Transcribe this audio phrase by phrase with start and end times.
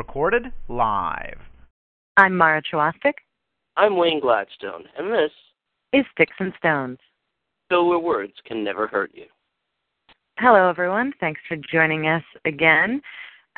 [0.00, 1.36] Recorded live.
[2.16, 3.12] I'm Mara Chawastik.
[3.76, 5.30] I'm Wayne Gladstone, and this
[5.92, 6.96] Is Styks and Stones.
[7.70, 9.26] So Where Words Can Never Hurt You.
[10.38, 11.12] Hello, everyone.
[11.20, 13.02] Thanks for joining us again.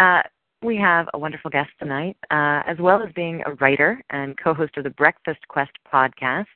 [0.01, 0.23] Uh,
[0.65, 4.53] we have a wonderful guest tonight, uh, as well as being a writer and co
[4.53, 6.47] host of the Breakfast Quest podcast.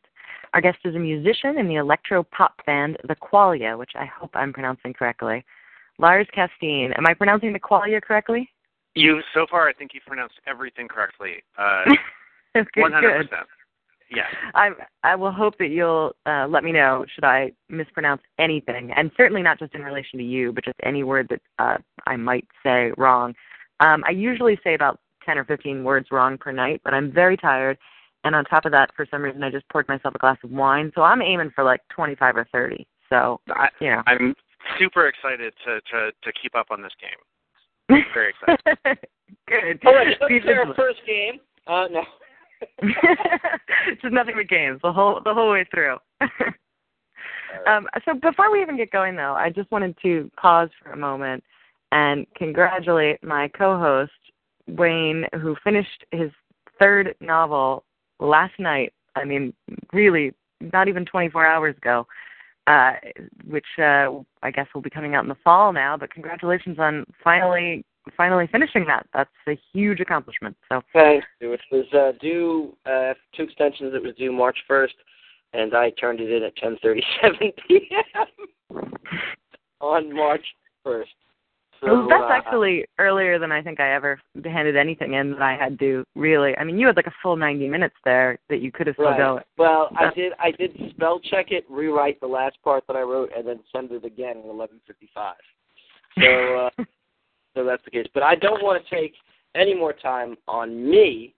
[0.52, 4.30] Our guest is a musician in the electro pop band The Qualia, which I hope
[4.34, 5.44] I'm pronouncing correctly.
[6.00, 6.92] Lars Casteen.
[6.98, 8.50] Am I pronouncing The Qualia correctly?
[8.96, 11.42] You so far, I think you've pronounced everything correctly.
[11.58, 11.84] Uh,
[12.76, 13.46] One hundred percent.
[14.10, 14.22] Yeah.
[14.54, 14.70] I
[15.02, 19.42] I will hope that you'll uh, let me know should I mispronounce anything, and certainly
[19.42, 22.92] not just in relation to you, but just any word that uh, I might say
[22.96, 23.34] wrong.
[23.80, 27.36] Um, I usually say about ten or fifteen words wrong per night, but I'm very
[27.36, 27.76] tired,
[28.24, 30.50] and on top of that, for some reason, I just poured myself a glass of
[30.50, 32.86] wine, so I'm aiming for like twenty-five or thirty.
[33.10, 34.34] So I, you know, I'm
[34.78, 37.18] super excited to to to keep up on this game.
[37.88, 38.60] Very excited.
[39.48, 39.80] good.
[39.86, 41.40] All right, let's Be our first game.
[41.66, 42.02] Uh, no.
[44.02, 45.96] just nothing but games the whole the whole way through.
[47.66, 50.96] um, so before we even get going, though, I just wanted to pause for a
[50.96, 51.44] moment
[51.92, 54.12] and congratulate my co-host
[54.66, 56.30] Wayne, who finished his
[56.80, 57.84] third novel
[58.20, 58.92] last night.
[59.14, 59.52] I mean,
[59.92, 62.06] really, not even 24 hours ago.
[62.66, 62.94] Uh,
[63.48, 64.10] which uh,
[64.42, 65.96] I guess will be coming out in the fall now.
[65.96, 67.84] But congratulations on finally
[68.16, 69.06] finally finishing that.
[69.14, 70.56] That's a huge accomplishment.
[70.68, 71.26] So Thanks.
[71.40, 74.94] It was uh, due, uh, two extensions, it was due March 1st,
[75.52, 78.26] and I turned it in at 10.37 p.m.
[79.80, 80.44] on March
[80.86, 81.04] 1st.
[81.80, 85.42] So, Well, that's uh, actually earlier than I think I ever handed anything in that
[85.42, 86.56] I had to really.
[86.56, 89.06] I mean, you had like a full 90 minutes there that you could have still
[89.06, 89.18] Right.
[89.18, 89.40] go.
[89.58, 90.32] Well, I did.
[90.38, 93.92] I did spell check it, rewrite the last part that I wrote, and then send
[93.92, 95.34] it again at 11:55.
[96.18, 96.70] So, uh,
[97.54, 98.06] so that's the case.
[98.14, 99.14] But I don't want to take
[99.54, 101.34] any more time on me.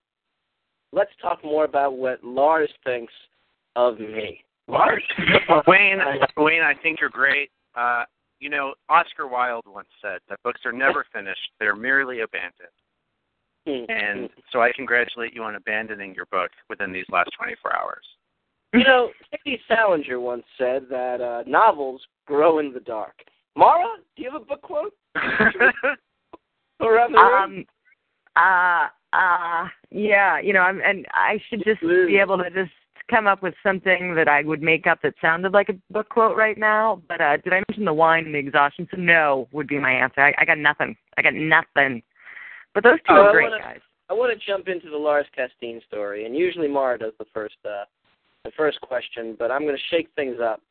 [0.92, 3.12] Let's talk more about what Lars thinks
[3.76, 4.42] of me.
[4.68, 5.02] Lars,
[5.66, 5.98] Wayne,
[6.36, 7.50] Wayne, I think you're great.
[7.74, 8.04] Uh,
[8.40, 12.68] you know, Oscar Wilde once said that books are never finished; they're merely abandoned.
[13.66, 18.04] And so, I congratulate you on abandoning your book within these last 24 hours.
[18.72, 19.58] you know, J.D.
[19.68, 23.12] Salinger once said that uh, novels grow in the dark.
[23.56, 23.84] Mara,
[24.16, 24.94] do you have a book quote
[26.80, 27.66] around the room?
[27.66, 27.66] Um.
[28.36, 28.86] Uh.
[29.12, 29.68] Uh.
[29.90, 30.40] Yeah.
[30.40, 32.72] You know, I'm, and I should just be able to just
[33.10, 36.36] come up with something that I would make up that sounded like a book quote
[36.36, 37.02] right now.
[37.08, 38.86] But uh did I mention the wine and the exhaustion?
[38.90, 40.20] So no would be my answer.
[40.20, 40.96] I, I got nothing.
[41.16, 42.02] I got nothing.
[42.74, 43.80] But those two Oh, are I great wanna- guys.
[44.10, 47.56] I want to jump into the Lars Casteen story, and usually Mara does the first
[47.66, 47.84] uh,
[48.44, 50.62] the first question, but I'm going to shake things up,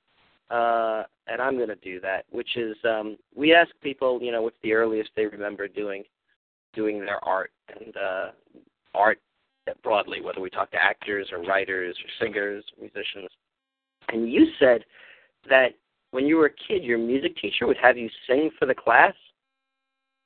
[0.49, 2.25] uh, and I'm going to do that.
[2.31, 6.03] Which is, um, we ask people, you know, what's the earliest they remember doing
[6.73, 8.27] doing their art and uh,
[8.95, 9.19] art
[9.83, 13.29] broadly, whether we talk to actors or writers or singers, musicians.
[14.09, 14.83] And you said
[15.49, 15.73] that
[16.11, 19.13] when you were a kid, your music teacher would have you sing for the class.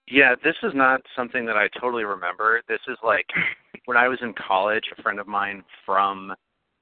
[0.08, 2.62] Yeah, this is not something that I totally remember.
[2.68, 3.26] This is like
[3.86, 6.34] when I was in college, a friend of mine from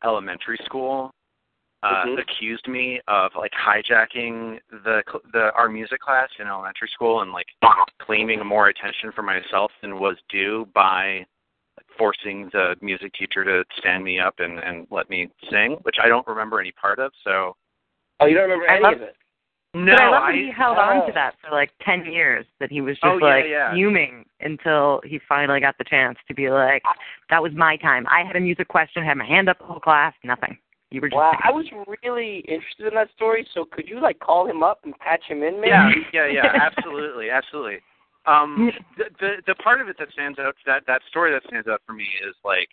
[0.04, 1.12] elementary school
[1.82, 2.20] uh Mhm.
[2.20, 7.32] accused me of like hijacking the cl- the our music class in elementary school and
[7.32, 7.48] like
[8.00, 11.26] claiming more attention for myself than was due by
[12.00, 16.08] forcing the music teacher to stand me up and and let me sing, which I
[16.08, 17.12] don't remember any part of.
[17.24, 17.56] So
[18.22, 19.16] Oh, you don't remember I any love- of it?
[19.76, 21.08] no, but I love that he held on oh.
[21.08, 22.46] to that for like ten years.
[22.60, 23.72] That he was oh, just Oh, like yeah.
[23.74, 26.82] fuming until he finally got the chance to be like,
[27.30, 28.08] "That was my time.
[28.10, 30.58] I had a music question, had my hand up the whole class, nothing.
[30.90, 31.52] You were just Wow, singing." I
[31.86, 33.46] was really interested in that story.
[33.54, 35.70] So could you like call him up and patch him in, maybe?
[35.70, 37.80] Yeah, yeah, yeah, absolutely, absolutely.
[38.30, 41.68] Um, the, the the part of it that stands out that that story that stands
[41.68, 42.70] out for me is like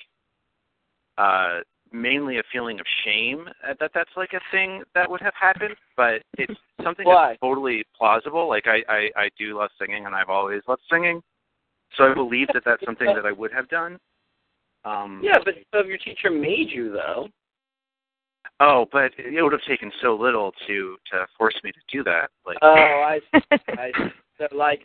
[1.17, 1.61] uh
[1.93, 3.49] mainly a feeling of shame
[3.79, 6.53] that that's like a thing that would have happened, but it's
[6.85, 7.29] something Why?
[7.29, 8.49] that's totally plausible.
[8.49, 11.23] Like I, I I do love singing and I've always loved singing,
[11.97, 13.99] so I believe that that's something that I would have done.
[14.85, 17.29] Um, Yeah, but so if your teacher made you though.
[18.61, 22.31] Oh, but it would have taken so little to to force me to do that.
[22.45, 22.69] Like, Oh,
[23.07, 23.21] I.
[23.71, 23.91] I.
[24.39, 24.81] So, like,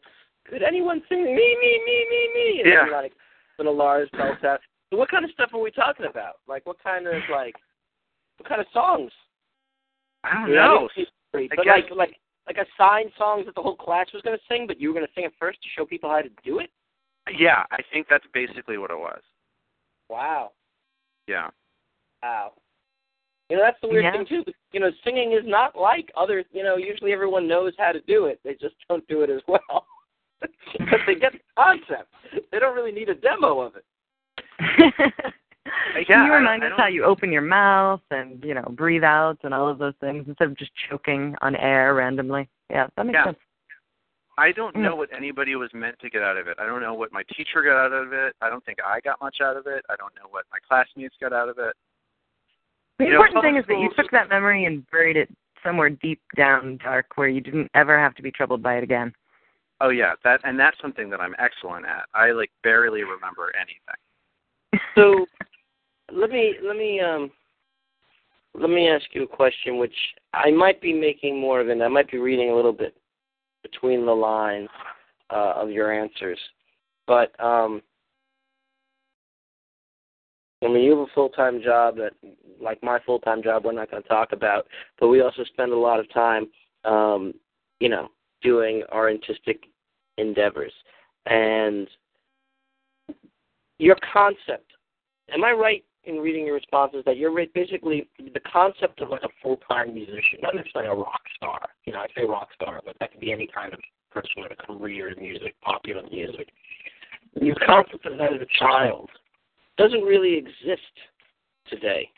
[0.51, 2.59] could anyone sing me, me, me, me, me?
[2.59, 2.83] And Yeah.
[2.83, 3.13] then, like,
[3.57, 4.59] little Lars belts out.
[4.92, 6.39] So what kind of stuff are we talking about?
[6.45, 7.56] Like, what kind of, like,
[8.38, 9.12] what kind of songs?
[10.25, 10.89] I don't You know.
[11.33, 14.21] I mean, I but guess- like, like, like assigned songs that the whole class was
[14.24, 16.21] going to sing, but you were going to sing it first to show people how
[16.21, 16.69] to do it.
[17.38, 19.21] Yeah, I think that's basically what it was.
[20.09, 20.51] Wow,
[21.27, 21.50] Yeah.
[22.21, 22.53] wow.
[23.50, 24.12] You know, that's the weird Yeah.
[24.12, 24.44] thing too.
[24.74, 26.44] You know, singing is not like other.
[26.51, 28.39] You know, usually everyone knows how to do it.
[28.44, 29.86] They just don't do it as well.
[30.80, 32.10] but they get the concept.
[32.52, 33.86] They don't really need a demo of it.
[36.08, 39.04] Can you remind I us don't- how you open your mouth and you know breathe
[39.04, 42.50] out and all of those things instead of just choking on air randomly?
[42.70, 43.26] Yeah, that makes Yeah.
[43.26, 43.38] sense.
[44.38, 44.98] I don't know Mm.
[44.98, 46.58] what anybody was meant to get out of it.
[46.60, 48.36] I don't know what my teacher got out of it.
[48.42, 49.86] I don't think I got much out of it.
[49.90, 51.76] I don't know what my classmates got out of it.
[52.98, 55.30] The You know, important thing is that you took that memory and buried it
[55.64, 59.14] somewhere deep down dark where you didn't ever have to be troubled by it again.
[59.81, 62.04] Oh yeah, that and that's something that I'm excellent at.
[62.13, 64.83] I like barely remember anything.
[64.95, 65.25] So
[66.12, 67.31] let me let me um
[68.54, 69.95] let me ask you a question which
[70.33, 71.69] I might be making more of.
[71.69, 72.95] I might be reading a little bit
[73.63, 74.69] between the lines
[75.30, 76.39] uh, of your answers.
[77.07, 77.81] But um
[80.63, 82.13] I mean you have a full time job that
[82.62, 84.68] like my full time job we're not gonna talk about,
[85.00, 86.48] but we also spend a lot of time
[86.84, 87.34] um,
[87.80, 88.10] you know,
[88.42, 89.63] doing our artistic
[90.18, 90.74] endeavors.
[91.25, 91.88] And
[93.78, 94.72] your concept
[95.34, 99.30] am I right in reading your responses that you're basically the concept of like a
[99.42, 101.60] full time musician, not necessarily a rock star.
[101.86, 103.80] You know, I say rock star, but that could be any kind of
[104.12, 106.50] person with a career in music, popular music.
[107.40, 109.10] Your concept of that as a child
[109.78, 110.81] doesn't really exist
[111.69, 112.10] today.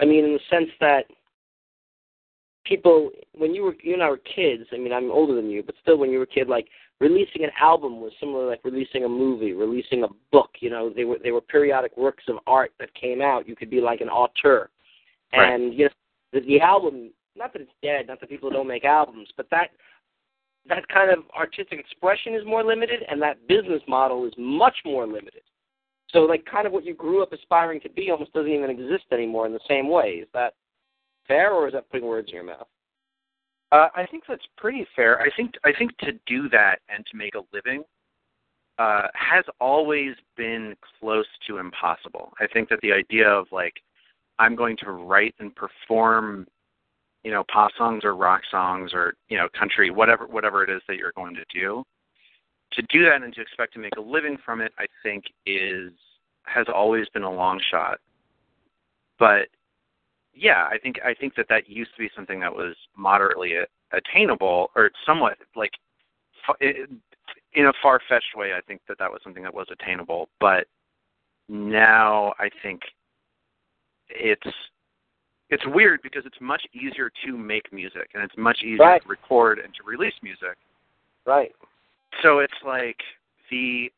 [0.00, 1.04] I mean, in the sense that
[2.64, 5.62] people, when you were you and I were kids, I mean, I'm older than you,
[5.62, 6.68] but still, when you were a kid, like
[7.00, 10.50] releasing an album was similar like releasing a movie, releasing a book.
[10.60, 13.48] You know, they were they were periodic works of art that came out.
[13.48, 14.70] You could be like an auteur,
[15.32, 15.52] Right.
[15.52, 15.90] and you know,
[16.32, 17.10] the, the album.
[17.36, 19.70] Not that it's dead, not that people don't make albums, but that
[20.68, 25.06] that kind of artistic expression is more limited, and that business model is much more
[25.06, 25.42] limited.
[26.10, 29.04] So, like, kind of what you grew up aspiring to be almost doesn't even exist
[29.12, 30.20] anymore in the same way.
[30.22, 30.54] Is that
[31.26, 32.66] fair, or is that putting words in your mouth?
[33.72, 35.20] Uh, I think that's pretty fair.
[35.20, 37.82] I think I think to do that and to make a living
[38.78, 42.32] uh, has always been close to impossible.
[42.40, 43.74] I think that the idea of like
[44.38, 46.46] I'm going to write and perform,
[47.22, 50.82] you know, pop songs or rock songs or you know country, whatever whatever it is
[50.88, 51.84] that you're going to do,
[52.72, 55.92] to do that and to expect to make a living from it, I think is
[56.44, 57.98] has always been a long shot.
[59.18, 59.48] But
[60.34, 63.54] yeah, I think I think that that used to be something that was moderately
[63.92, 65.72] attainable or somewhat like
[66.60, 68.52] in a far-fetched way.
[68.56, 70.66] I think that that was something that was attainable, but
[71.48, 72.82] now I think
[74.08, 74.56] it's
[75.50, 79.02] it's weird because it's much easier to make music and it's much easier Right.
[79.02, 80.56] to record and to release music.
[81.26, 81.52] Right.
[82.22, 82.98] So it's like
[83.50, 83.92] the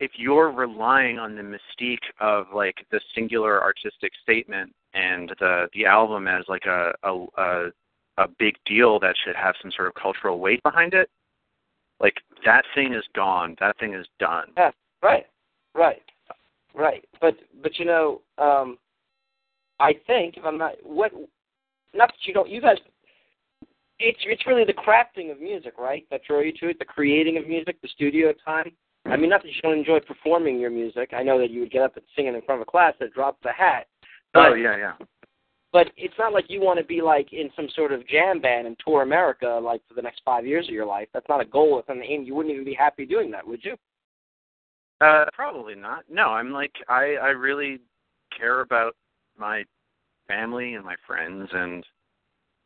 [0.00, 5.86] if you're relying on the mystique of like the singular artistic statement and the the
[5.86, 7.70] album as like a a a,
[8.18, 11.08] a big deal that should have some sort of cultural weight behind it,
[12.00, 12.14] like
[12.44, 13.56] that thing is gone.
[13.60, 14.48] That thing is done.
[14.56, 14.70] Yeah.
[15.02, 15.26] Right.
[15.74, 16.02] Right.
[16.74, 17.04] Right.
[17.20, 18.78] But but you know, um
[19.78, 21.12] I think if I'm not what
[21.94, 22.78] not that you don't you guys
[23.98, 26.06] it's it's really the crafting of music, right?
[26.10, 28.72] That draw you to it, the creating of music, the studio time.
[29.06, 31.10] I mean not that you don't enjoy performing your music.
[31.14, 32.94] I know that you would get up and sing it in front of a class
[33.00, 33.86] that dropped the hat.
[34.32, 34.92] But oh yeah, yeah.
[35.72, 38.66] but it's not like you want to be like in some sort of jam band
[38.66, 41.08] and tour America like for the next five years of your life.
[41.12, 41.78] That's not a goal.
[41.78, 42.22] It's an aim.
[42.22, 43.76] You wouldn't even be happy doing that, would you?
[45.00, 46.04] Uh, probably not.
[46.08, 47.80] No, I'm like I I really
[48.36, 48.94] care about
[49.38, 49.64] my
[50.28, 51.84] family and my friends and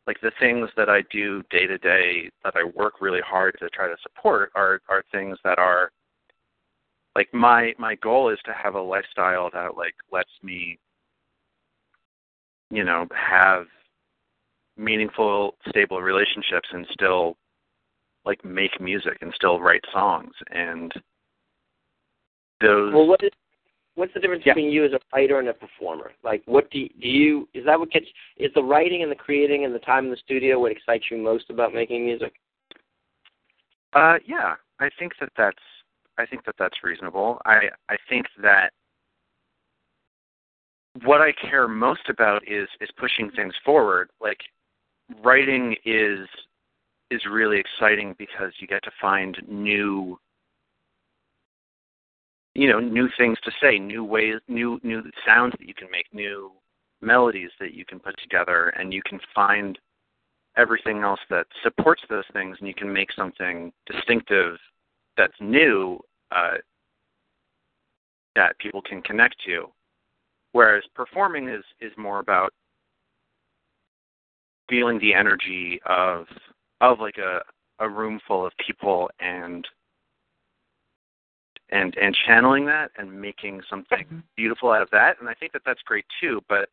[0.07, 3.69] like the things that I do day to day that I work really hard to
[3.69, 5.91] try to support are are things that are
[7.15, 10.77] like my my goal is to have a lifestyle that like lets me
[12.75, 13.65] you know have
[14.77, 17.37] meaningful stable relationships and still
[18.25, 20.91] like make music and still write songs and
[22.61, 23.31] those Well, what is
[23.95, 24.53] what's the difference Yeah.
[24.53, 26.11] between you as a writer and a performer?
[26.23, 29.15] Like, what do you, do you is that what gets is the writing and the
[29.15, 32.33] creating and the time in the studio what excites you most about making music?
[33.93, 35.57] Uh, yeah, I think that that's
[36.17, 37.41] I think that that's reasonable.
[37.45, 38.71] I I think that
[41.03, 44.09] what I care most about is is pushing things forward.
[44.21, 44.39] Like
[45.23, 46.27] writing is
[47.11, 50.17] is really exciting because you get to find new
[52.55, 56.07] you know new things to say new ways new new sounds that you can make
[56.13, 56.51] new
[57.01, 59.77] melodies that you can put together and you can find
[60.57, 64.57] everything else that supports those things and you can make something distinctive
[65.17, 65.99] that's new
[66.31, 66.55] uh,
[68.35, 69.67] that people can connect to
[70.55, 72.53] whereas performing is is more about
[74.69, 76.25] feeling the energy of
[76.79, 77.41] of like a
[77.79, 79.67] a room full of people and
[81.71, 84.23] and and channeling that and making something Mhm.
[84.37, 86.69] beautiful out of that and i think that that's great too but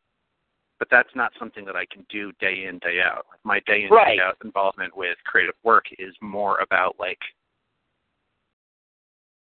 [0.79, 3.89] but that's not something that i can do day in day out my day in
[3.89, 4.17] Right.
[4.17, 7.19] day out involvement with creative work is more about like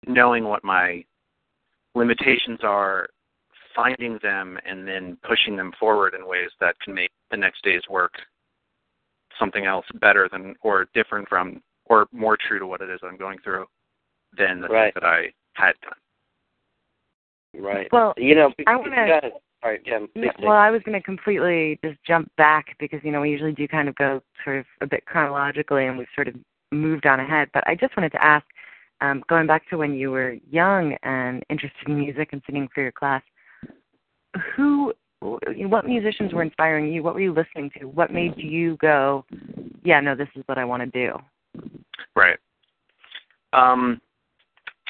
[0.08, 1.06] knowing what my
[1.94, 3.08] limitations are
[3.76, 7.88] finding them and then pushing them forward in ways that can make the next day's
[7.90, 8.14] work
[9.40, 13.18] something else better than or different from or more true to what it is I'm
[13.18, 13.66] going through
[14.38, 14.94] than the Right.
[14.94, 15.94] thing that I had done.
[17.54, 17.92] Right.
[17.92, 19.34] Well, you know, I wanna- go ahead.
[19.64, 20.10] All right, Kim.
[20.16, 23.52] Yeah, well, I was going to completely just jump back because you know we usually
[23.52, 26.36] do kind of go sort of a bit chronologically, and we've sort of
[26.72, 27.50] moved on ahead.
[27.54, 28.46] But I just wanted to ask,
[29.02, 32.82] um, going back to when you were young and interested in music and singing for
[32.82, 33.22] your class,
[34.56, 37.04] who, what musicians were inspiring you?
[37.04, 37.86] What were you listening to?
[37.86, 39.26] What made you go,
[39.84, 41.18] yeah, no, this is what I want to do?
[42.16, 42.38] Right.
[43.54, 44.00] Um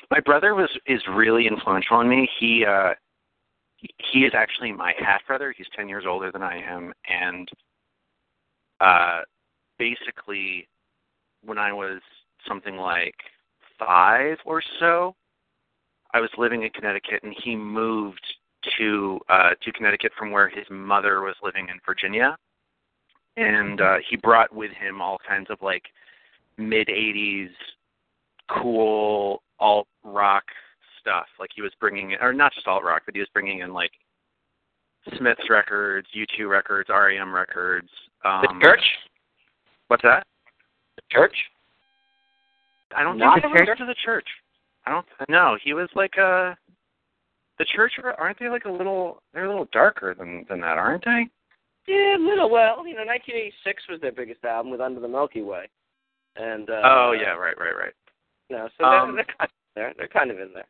[0.10, 2.30] my brother was is really influential on me.
[2.40, 2.94] He uh
[3.78, 5.54] he is actually my half brother.
[5.58, 7.50] He's 10 years older than I am and
[8.80, 9.22] uh
[9.80, 10.68] basically
[11.44, 12.02] when I was
[12.48, 13.16] something like
[13.80, 15.16] 5 or so,
[16.14, 18.22] I was living in Connecticut and he moved
[18.78, 22.38] to uh to Connecticut from where his mother was living in Virginia.
[23.38, 25.84] And uh he brought with him all kinds of like
[26.58, 27.50] mid 80s
[28.50, 30.44] cool alt rock
[31.00, 31.26] stuff.
[31.40, 33.74] Like he was bringing in, or not just alt rock, but he was bringing in
[33.74, 33.92] like
[35.18, 37.90] Smith's records, U2 records, REM records.
[38.24, 38.84] Um, the church.
[39.88, 40.28] What's that?
[40.96, 41.36] The church.
[42.96, 43.78] I don't Not think he the church?
[43.80, 44.28] to the church.
[44.86, 45.06] I don't.
[45.30, 46.54] No, he was like uh
[47.62, 49.22] The church are- aren't they like a little?
[49.34, 51.28] They're a little darker than than that, aren't they?
[51.86, 52.50] Yeah, a little.
[52.50, 55.70] Well, you know, 1986 was their biggest album with Under the Milky Way,
[56.38, 57.94] and uh, oh yeah, right, right, right.
[58.50, 59.94] No, so Um, they're, they're kind of there.
[59.96, 60.66] They're kind of in there.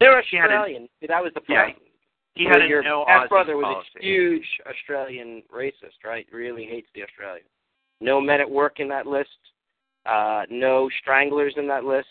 [0.00, 0.88] They're Australian.
[1.00, 1.86] See, that was the Yeah, problem.
[2.34, 4.00] He had a your no half brother was policy.
[4.00, 6.26] a huge Australian racist, right?
[6.32, 7.48] Really hates the Australians.
[8.00, 9.30] No men at work in that list.
[10.06, 12.08] Uh, no stranglers in that list.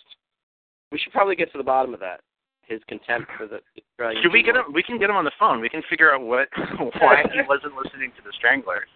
[0.90, 2.22] We should probably get to the bottom of that.
[2.72, 4.24] His contempt for the Australian.
[4.24, 4.72] Should we get him?
[4.72, 5.60] We can get him on the phone.
[5.60, 6.48] We can figure out what
[7.02, 8.88] why he wasn't listening to the Stranglers.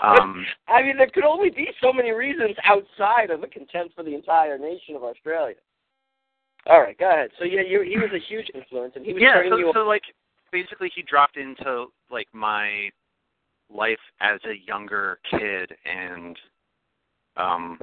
[0.00, 4.02] Um, I mean, there could only be so many reasons outside of the contempt for
[4.02, 5.54] the entire nation of Australia.
[6.66, 7.30] All right, go ahead.
[7.38, 9.70] So yeah, you, he was a huge influence, and he was yeah, so, you.
[9.72, 10.02] so like
[10.50, 12.90] basically he dropped into like my
[13.72, 16.36] life as a younger kid and
[17.36, 17.78] um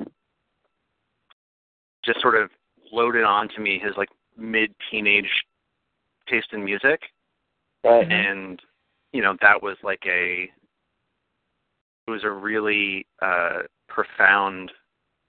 [2.03, 2.49] just sort of
[2.91, 5.29] loaded onto me his like mid teenage
[6.27, 7.01] taste in music
[7.83, 8.11] right.
[8.11, 8.61] and
[9.11, 10.49] you know that was like a
[12.07, 14.71] it was a really uh profound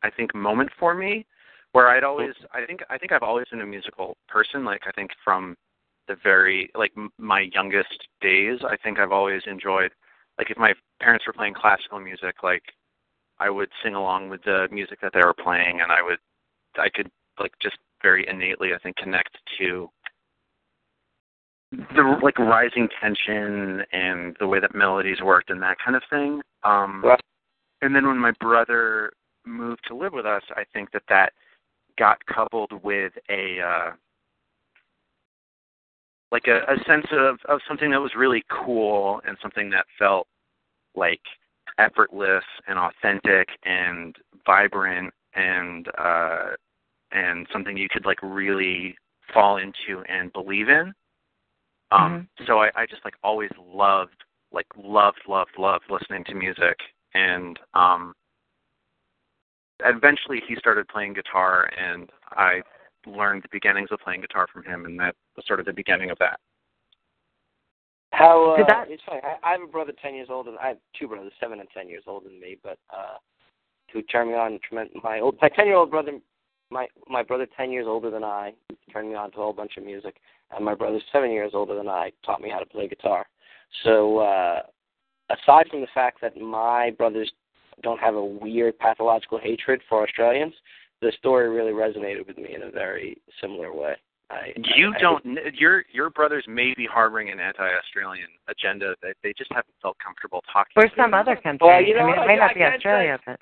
[0.02, 1.26] i think moment for me
[1.72, 4.92] where i'd always i think i think i've always been a musical person like i
[4.92, 5.56] think from
[6.08, 9.90] the very like m- my youngest days i think i've always enjoyed
[10.38, 12.62] like if my parents were playing classical music like
[13.38, 16.18] i would sing along with the music that they were playing and i would
[16.78, 19.88] i could like just very innately i think connect to
[21.96, 26.40] the like rising tension and the way that melodies worked and that kind of thing.
[26.62, 27.20] Um, Right.
[27.82, 29.12] And then when my brother
[29.44, 31.32] moved to live with us, I think that that
[31.98, 33.90] got coupled with a uh,
[36.32, 40.26] like a, a sense of of something that was really cool and something that felt
[40.94, 41.20] like
[41.78, 46.50] effortless and authentic and vibrant and uh
[47.14, 48.94] and something you could like really
[49.32, 50.92] fall into and believe in
[51.92, 56.76] um so I, I just like always loved like loved loved loved listening to music
[57.14, 58.12] and um
[59.84, 62.60] eventually he started playing guitar and i
[63.06, 66.10] learned the beginnings of playing guitar from him and that was sort of the beginning
[66.10, 66.38] of that
[68.12, 69.20] How uh, Did that- it's funny.
[69.24, 70.50] I, I have a brother ten years older.
[70.52, 73.16] Than, I have two brothers, seven and ten years older than me, but uh,
[73.92, 74.58] who turn me on.
[74.70, 76.12] tremen- My old, my ten year old brother,
[76.74, 78.52] my my brother ten years older than I,
[78.92, 80.16] turned me on to a whole bunch of music.
[80.54, 83.24] And my brother seven years older than I, taught me how to play guitar.
[83.84, 84.60] So uh,
[85.30, 87.32] aside from the fact that my brothers
[87.82, 90.54] don't have a weird pathological hatred for Australians,
[91.00, 93.94] the story really resonated with me in a very similar way.
[94.30, 95.24] I, You I, don't.
[95.54, 100.42] Your your brothers may be harboring an anti-Australian agenda that they just haven't felt comfortable
[100.52, 100.72] talking.
[100.76, 101.66] Or some other country.
[101.66, 103.40] Well, you know I mean, it may I- not I be can't Australia, but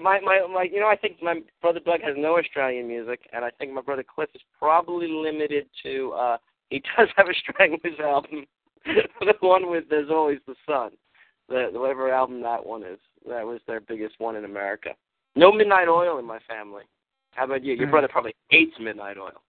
[0.00, 3.44] my my my you know I think my brother Doug has no Australian music, and
[3.44, 6.12] I think my brother Cliff is probably limited to.
[6.12, 6.36] uh
[6.70, 8.46] He does have a Stranglers album,
[8.84, 10.90] the one with "There's Always the Sun,"
[11.48, 12.98] the whatever album that one is.
[13.28, 14.90] That was their biggest one in America.
[15.36, 16.84] No Midnight Oil in my family.
[17.32, 17.74] How about you?
[17.74, 17.92] Your Hmm.
[17.92, 19.42] brother probably hates Midnight Oil.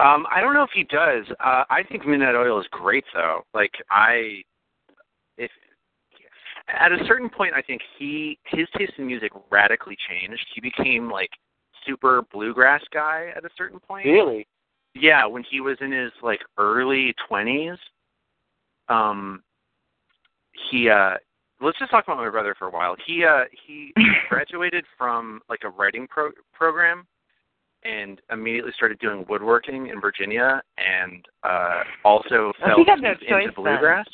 [0.00, 1.24] Um, I don't know if he does.
[1.38, 3.44] Uh, I think Midnight Oil is great, though.
[3.54, 4.42] Like I,
[6.68, 10.44] at a certain point, I think he his taste in music radically changed.
[10.54, 11.30] He became like
[11.86, 14.06] super bluegrass guy at a certain point.
[14.06, 14.46] Really?
[14.94, 17.76] Yeah, when he was in his like early twenties,
[18.88, 19.42] um,
[20.70, 21.14] he uh,
[21.60, 22.96] let's just talk about my brother for a while.
[23.06, 23.92] He uh, he
[24.28, 27.06] graduated from like a writing pro- program
[27.82, 33.10] and immediately started doing woodworking in Virginia, and uh, also Well, fell he got no
[33.10, 34.04] into choice then.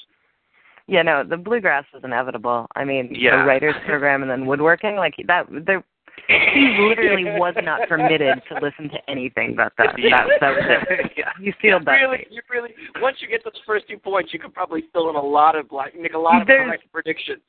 [0.90, 1.06] Bluegrass.
[1.06, 2.66] yeah, no, the bluegrass was inevitable.
[2.76, 3.38] I mean, Yeah.
[3.38, 5.46] the writers program and then woodworking, like that.
[5.50, 5.82] There,
[6.28, 9.94] he literally was not permitted to listen to anything but that.
[10.10, 11.12] That, that was it.
[11.16, 11.30] yeah.
[11.40, 11.92] You sealed that.
[11.92, 12.70] really, you really.
[13.00, 15.72] Once you get those first two points, you could probably fill in a lot of
[15.72, 17.40] like make a lot of correct predictions.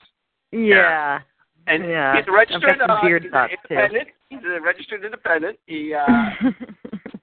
[0.52, 1.20] Yeah.
[1.68, 2.16] And yeah.
[2.18, 4.08] He's a registered I've got some uh, beard he's thoughts an independent.
[4.30, 5.60] He's a registered independent.
[5.68, 6.06] He uh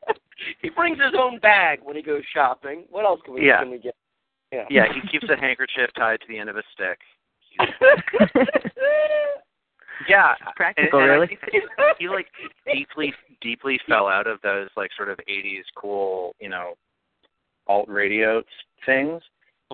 [0.63, 2.85] he brings his own bag when he goes shopping.
[2.91, 3.61] What else can we Yeah.
[3.61, 3.95] can we get?
[4.52, 4.64] Yeah.
[4.71, 6.99] yeah, he keeps a handkerchief tied to the end of a stick.
[10.09, 11.26] Yeah, Practical, and, and I really.
[11.26, 11.61] think he,
[11.99, 12.26] he like
[12.73, 16.75] deeply, deeply fell out of those like sort of '80s cool, you know,
[17.67, 18.43] alt radio
[18.87, 19.21] things.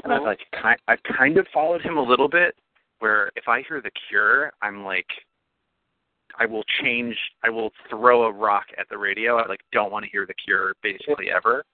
[0.02, 2.54] And I've like kind, I've kind of followed him a little bit.
[3.00, 5.06] Where if I hear The Cure, I'm like,
[6.40, 7.16] I will change.
[7.44, 9.36] I will throw a rock at the radio.
[9.36, 11.64] I like don't want to hear The Cure basically ever.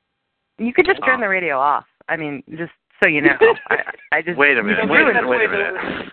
[0.58, 1.84] you could just turn Um, the radio off.
[2.08, 3.36] I mean, just so you know.
[3.68, 3.76] I,
[4.12, 4.84] I just Wait a minute.
[4.84, 5.28] you Wait a minute.
[5.28, 6.12] Wait a Wait, wait, minute.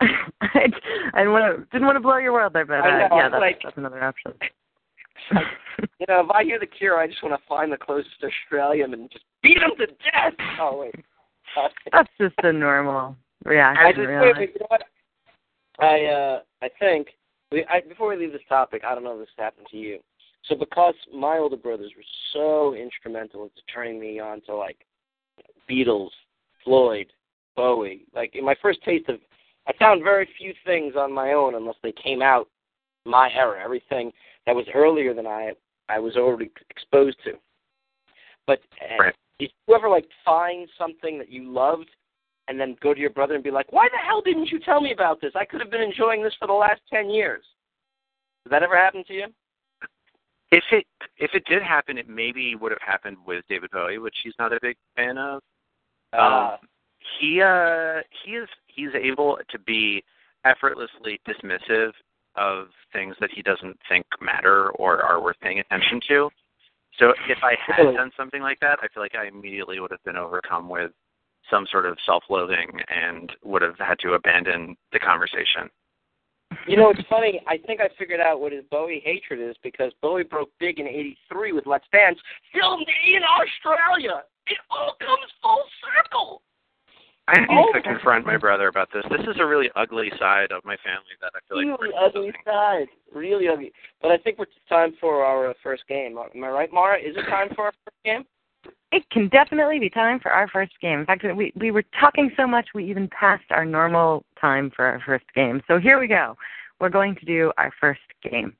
[0.00, 0.06] I,
[1.14, 3.28] I didn't want to didn't want to blow your world there, but uh, know, yeah,
[3.28, 4.32] that's, like- that's another option.
[6.00, 8.94] You know, if I hear the Cure, I just want to find the closest Australian
[8.94, 10.34] and just beat him to death.
[10.60, 10.94] Oh wait.
[11.56, 13.86] Uh, that's just a normal reaction.
[13.86, 14.26] I just really.
[14.26, 14.82] wait, wait, you know what?
[15.78, 17.08] I uh I think
[17.52, 20.00] we I, before we leave this topic, I don't know if this happened to you.
[20.46, 24.78] So because my older brothers were so instrumental into turning me on to like
[25.70, 26.10] Beatles,
[26.64, 27.06] Floyd,
[27.56, 28.06] Bowie.
[28.14, 29.18] Like in my first taste of
[29.66, 32.48] I found very few things on my own unless they came out
[33.04, 33.62] my era.
[33.62, 34.12] Everything
[34.46, 35.52] that was earlier than I
[35.88, 37.32] I was already exposed to.
[38.46, 39.14] But uh, Right.
[39.38, 41.88] did you ever like find something that you loved
[42.48, 44.80] and then go to your brother and be like, "Why the hell didn't you tell
[44.80, 45.32] me about this?
[45.34, 47.44] I could have been enjoying this for the last ten years."
[48.44, 49.26] Did that ever happen to you?
[50.50, 50.86] If it
[51.18, 54.52] if it did happen, it maybe would have happened with David Bowie, which he's not
[54.52, 55.42] a big fan of.
[56.12, 56.58] Uh, Um,
[57.20, 60.02] he uh he is he's able to be
[60.44, 61.92] effortlessly dismissive
[62.36, 66.30] of things that he doesn't think matter or are worth paying attention to.
[66.98, 70.02] So if I had done something like that, I feel like I immediately would have
[70.04, 70.92] been overcome with
[71.50, 75.70] some sort of self-loathing and would have had to abandon the conversation.
[76.66, 77.40] You know, it's funny.
[77.46, 80.86] I think I figured out what his Bowie hatred is because Bowie broke big in
[80.86, 82.18] '83 with Let's Dance,
[82.52, 84.22] filmed in Australia.
[84.46, 85.62] It all comes full
[85.94, 86.42] circle.
[87.28, 87.70] I need Oh.
[87.74, 89.04] to confront my brother about this.
[89.10, 92.32] This is a really ugly side of my family that I feel like really ugly
[92.42, 92.88] side.
[93.14, 93.70] Really ugly.
[94.00, 96.16] But I think it's time for our uh, first game.
[96.16, 96.98] Am I right, Mara?
[96.98, 98.24] Is it time for our first game?
[98.90, 101.00] It can definitely be time for our first game.
[101.00, 104.86] In fact, we we were talking so much we even passed our normal time for
[104.86, 105.62] our first game.
[105.68, 106.36] So here we go.
[106.80, 108.54] We're going to do our first game.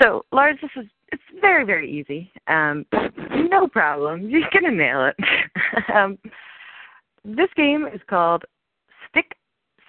[0.00, 2.30] So Lars, this is it's very very easy.
[2.46, 2.86] Um,
[3.50, 4.20] no problem.
[4.30, 5.16] You're gonna nail it.
[5.94, 6.16] um,
[7.24, 8.44] this game is called
[9.08, 9.32] Stick,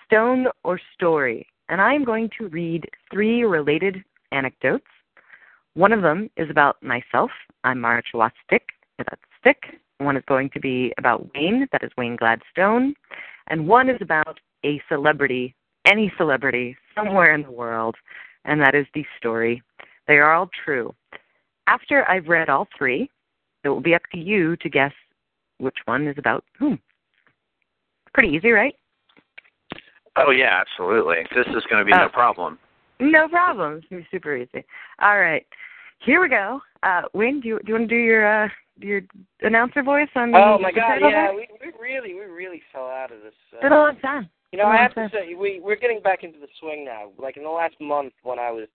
[0.05, 4.85] Stone, or Story, and I am going to read three related anecdotes.
[5.75, 7.31] One of them is about myself.
[7.63, 8.63] I'm Mara Chawat Stick.
[8.97, 9.79] That's Stick.
[9.99, 11.67] One is going to be about Wayne.
[11.71, 12.95] That is Wayne Gladstone.
[13.47, 15.53] And one is about a celebrity,
[15.85, 17.95] any celebrity, somewhere in the world,
[18.45, 19.61] and that is the story.
[20.07, 20.93] They are all true.
[21.67, 23.09] After I've read all three,
[23.63, 24.93] it will be up to you to guess
[25.59, 26.79] which one is about whom.
[28.13, 28.75] Pretty easy, right?
[30.17, 31.17] Oh yeah, absolutely.
[31.35, 32.09] This is going to be no Oh.
[32.09, 32.59] problem.
[32.99, 33.77] No problem.
[33.77, 34.63] It's gonna be super easy.
[34.99, 35.45] All right.
[35.99, 36.61] here we go.
[36.83, 38.49] Uh, Wayne, do you do you want to do your uh,
[38.83, 39.01] your
[39.41, 40.31] announcer voice on?
[40.31, 40.99] the Oh the my God!
[41.01, 43.33] Yeah, we we really we really fell out of this.
[43.51, 44.29] It's been a Uh, long time.
[44.51, 45.09] you know, been a I long have time.
[45.09, 47.11] to say we we're getting back into the swing now.
[47.17, 48.67] Like in the last month when I was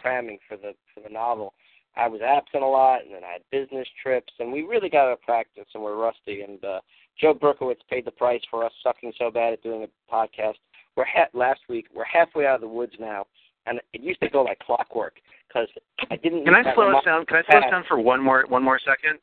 [0.00, 1.54] cramming for the for the novel,
[1.96, 5.06] I was absent a lot, and then I had business trips, and we really got
[5.06, 6.42] out of practice, and we're rusty.
[6.42, 6.80] And uh,
[7.20, 10.54] Joe Berkowitz paid the price for us sucking so bad at doing a podcast.
[10.96, 11.86] We're ha- last week.
[11.94, 13.26] We're halfway out of the woods now,
[13.66, 15.14] and it used to go like clockwork
[15.48, 15.68] because
[16.10, 16.44] I didn't.
[16.44, 17.24] Can I slow it down?
[17.26, 19.18] Can I slow it down for one more one more second?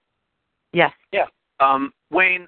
[0.73, 0.91] Yes.
[1.11, 1.25] Yeah.
[1.59, 2.47] Um, Wayne,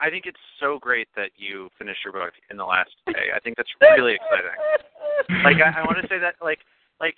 [0.00, 3.32] I think it's so great that you finished your book in the last day.
[3.34, 5.44] I think that's really exciting.
[5.44, 6.58] Like I, I want to say that like
[7.00, 7.14] like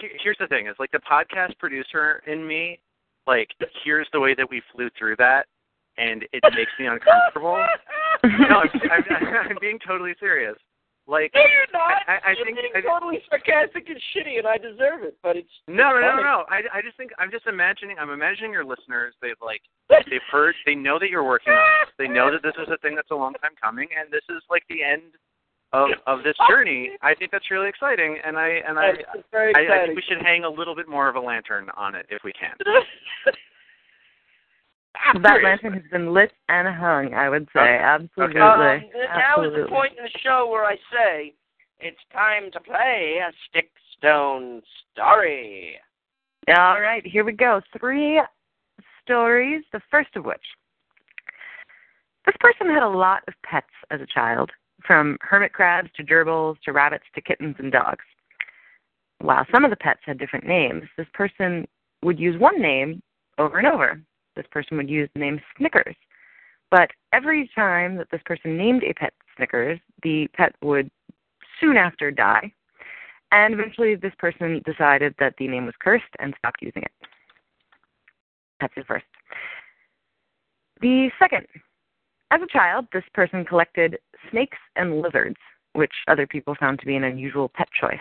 [0.00, 2.78] he, here's the thing is like the podcast producer in me
[3.26, 3.48] like
[3.84, 5.46] here's the way that we flew through that
[5.96, 7.64] and it makes me uncomfortable.
[8.24, 9.04] no, I'm, I'm,
[9.50, 10.56] I'm being totally serious.
[11.06, 12.00] Like No, you're not.
[12.08, 15.16] I- I you're think- being I totally sarcastic and shitty, and I deserve it.
[15.22, 16.22] But it's No, no, no, funny.
[16.22, 16.44] no.
[16.48, 17.98] I, I just think I'm just imagining.
[17.98, 19.14] I'm imagining your listeners.
[19.20, 19.60] They've like
[20.10, 20.54] they've heard.
[20.64, 21.92] They know that you're working on this.
[21.98, 24.42] They know that this is a thing that's a long time coming, and this is
[24.48, 25.12] like the end
[25.74, 26.92] of of this journey.
[27.02, 29.96] I think that's really exciting, and I and I It's it's very I, I think
[29.96, 32.56] we should hang a little bit more of a lantern on it if we can.
[35.22, 37.14] that lantern has been lit and hung.
[37.14, 37.78] I would say Okay.
[37.78, 38.90] Uh, absolutely.
[39.16, 41.34] Now is the point in the show where I say
[41.80, 45.76] it's time to play a stick stone story.
[46.48, 47.60] All right, here we go.
[47.78, 48.20] Three
[49.02, 49.64] stories.
[49.72, 50.42] The first of which.
[52.26, 54.50] This person had a lot of pets as a child,
[54.86, 58.04] from hermit crabs to gerbils to rabbits to kittens and dogs.
[59.20, 61.66] While some of the pets had different names, this person
[62.02, 63.02] would use one name
[63.38, 64.00] over and over.
[64.36, 65.96] This person would use the name Snickers.
[66.70, 70.90] But every time that this person named a pet Snickers, the pet would
[71.60, 72.52] soon after die.
[73.32, 76.92] And eventually, this person decided that the name was cursed and stopped using it.
[78.60, 79.04] That's the first.
[80.80, 81.46] The second,
[82.30, 83.98] as a child, this person collected
[84.30, 85.36] snakes and lizards,
[85.72, 87.98] which other people found to be an unusual pet choice.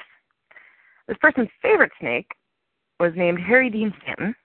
[1.07, 2.31] This person's favorite snake
[2.99, 4.35] was named Harry Dean Stanton,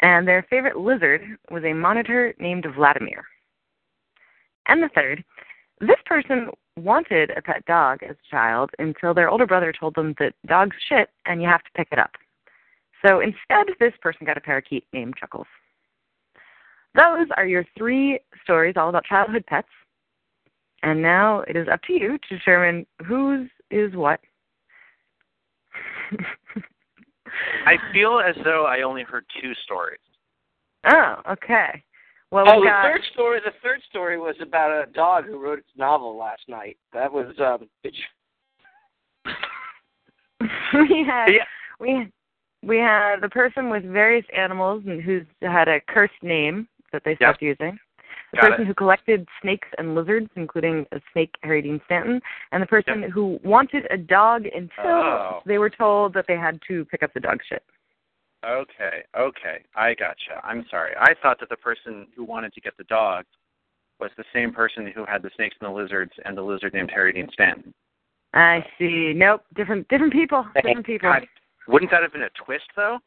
[0.00, 3.24] and their favorite lizard was a monitor named Vladimir.
[4.66, 5.24] And the third,
[5.80, 10.14] this person wanted a pet dog as a child until their older brother told them
[10.18, 12.12] that dogs shit and you have to pick it up.
[13.04, 15.46] So instead, this person got a parakeet named Chuckles.
[16.94, 19.68] Those are your three stories all about childhood pets.
[20.82, 24.20] And now it is up to you to determine whose is what.
[27.66, 30.00] I feel as though I only heard two stories.
[30.86, 31.82] oh, okay.
[32.30, 33.40] Well, Oh, we the third story.
[33.44, 36.76] The third story was about a dog who wrote its novel last night.
[36.92, 37.68] That was um.
[37.82, 37.94] Did
[40.74, 41.44] we had Yeah.
[41.80, 42.08] we
[42.62, 47.16] we had the person with various animals and who's had a cursed name that they
[47.16, 47.78] stopped using.
[48.32, 48.66] The Got person it.
[48.68, 52.20] who collected snakes and lizards, including a snake, Harry Dean Stanton,
[52.52, 55.42] and the person who wanted a dog until Oh.
[55.46, 57.64] they were told that they had to pick up the dog shit.
[58.44, 60.40] Okay, okay, I gotcha.
[60.44, 60.94] I'm sorry.
[60.98, 63.26] I thought that the person who wanted to get the dog
[63.98, 66.90] was the same person who had the snakes and the lizards and the lizard named
[66.90, 67.74] Harry Dean Stanton.
[68.32, 69.12] I see.
[69.14, 70.46] Nope, different different people.
[70.54, 71.10] Different people.
[71.10, 71.26] God,
[71.68, 72.98] wouldn't that have been a twist, though?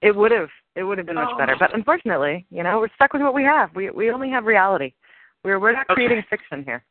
[0.00, 0.48] It would have.
[0.74, 1.38] It would have been much Oh.
[1.38, 1.56] better.
[1.56, 3.74] But unfortunately, you know, we're stuck with what we have.
[3.74, 4.94] We we only have reality.
[5.44, 5.94] We're we're not Okay.
[5.94, 6.84] creating fiction here.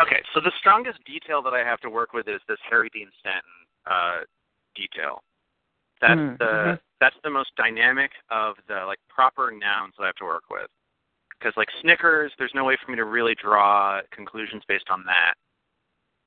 [0.00, 3.10] Okay, so the strongest detail that I have to work with is this Harry Dean
[3.18, 3.50] Stanton
[3.86, 4.20] uh,
[4.74, 5.22] detail.
[6.00, 10.16] That's Mm, the that's the most dynamic of the like proper nouns that I have
[10.16, 10.70] to work with.
[11.38, 15.34] Because like Snickers, there's no way for me to really draw conclusions based on that.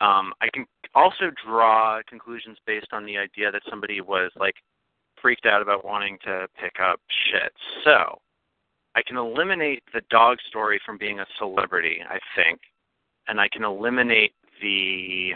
[0.05, 4.55] Um, I can also draw conclusions based on the idea that somebody was like
[5.21, 6.99] freaked out about wanting to pick up
[7.31, 7.51] shit.
[7.83, 8.19] So
[8.95, 12.59] I can eliminate the dog story from being a celebrity, I think,
[13.27, 15.31] and I can eliminate the.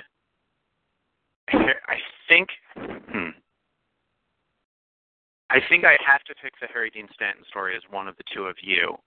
[1.50, 2.50] I think.
[2.76, 3.30] Hmm.
[5.50, 8.24] I think I have to pick the Harry Dean Stanton story as one of the
[8.34, 8.98] two of you.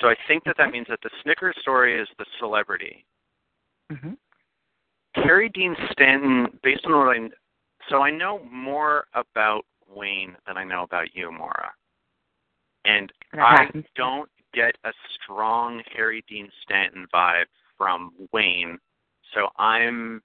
[0.00, 3.04] So I think that that means that the Snickers story is the celebrity.
[3.90, 4.14] hmm
[5.14, 7.28] Harry Dean Stanton, based on what I,
[7.88, 11.72] so I know more about Wayne than I know about you, Maura,
[12.84, 13.84] and That I happens.
[13.96, 17.46] don't get a strong Harry Dean Stanton vibe
[17.76, 18.78] from Wayne,
[19.34, 20.22] so I'm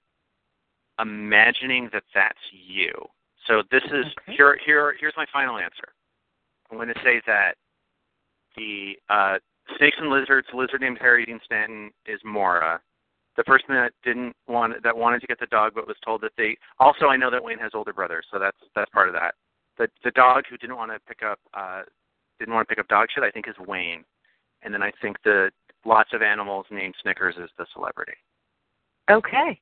[0.99, 2.91] imagining that that's you.
[3.47, 4.33] So this is Okay.
[4.33, 4.55] here.
[4.65, 5.93] Here, here's my final answer.
[6.71, 7.55] I'm going to say that
[8.55, 9.39] the uh,
[9.77, 12.81] snakes and lizards lizard named Harry Dean Stanton is Mora.
[13.35, 16.33] The person that didn't want that wanted to get the dog but was told that
[16.37, 19.33] they also I know that Wayne has older brothers, so that's that's part of that.
[19.77, 21.81] The the dog who didn't want to pick up uh
[22.39, 24.03] didn't want to pick up dog shit I think is Wayne,
[24.61, 25.51] and then I think the
[25.85, 28.13] lots of animals named Snickers is the celebrity.
[29.09, 29.59] Okay.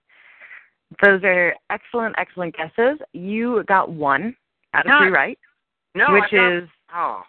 [1.04, 3.00] Those are excellent, excellent guesses.
[3.14, 4.36] You got one
[4.74, 5.00] out of No.
[5.00, 5.40] three right,
[5.96, 7.24] No, which is oh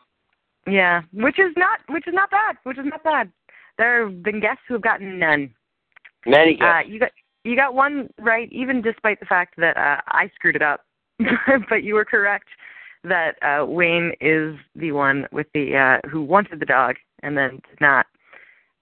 [0.66, 3.31] yeah, which is not which is not bad, which is not bad.
[3.79, 5.55] There have been guests who have gotten none.
[6.27, 7.12] Many Uh, you got
[7.45, 10.85] you got one right, even despite the fact that uh, I screwed it up.
[11.68, 12.49] but you were correct
[13.05, 17.61] that uh, Wayne is the one with the uh, who wanted the dog and then
[17.69, 18.07] did not.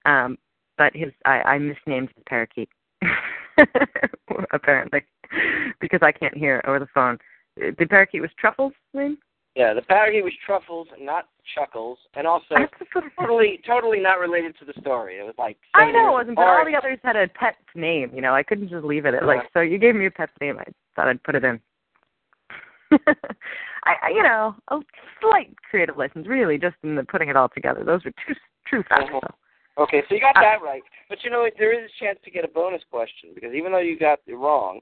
[0.05, 0.39] Um,
[0.79, 2.69] but his I, I misnamed the parakeet
[4.53, 5.03] apparently
[5.81, 7.19] because I can't hear over the phone.
[7.57, 9.19] The parakeet was Truffles, Wayne.
[9.55, 14.01] yeah, the parakeet was Truffles, not Chuckles, and also That's the sort of totally, totally
[14.01, 15.19] not related to the story.
[15.19, 18.11] It was like I know it wasn't, but all the others had a pet's name.
[18.15, 19.43] You know, I couldn't just leave it at like.
[19.53, 20.59] So you gave me a pet's name.
[20.59, 20.65] I
[20.97, 21.61] thought I'd put it in.
[23.85, 24.79] I, I, you know, a
[25.21, 27.85] slight creative license, really, just in the putting it all together.
[27.85, 28.35] Those were two
[28.67, 29.05] true facts.
[29.09, 29.21] Uh-huh.
[29.23, 29.83] though.
[29.85, 30.83] Okay, so you got Uh, that right.
[31.09, 31.55] But you know what?
[31.59, 34.35] There is a chance to get a bonus question because even though you got it
[34.35, 34.81] wrong.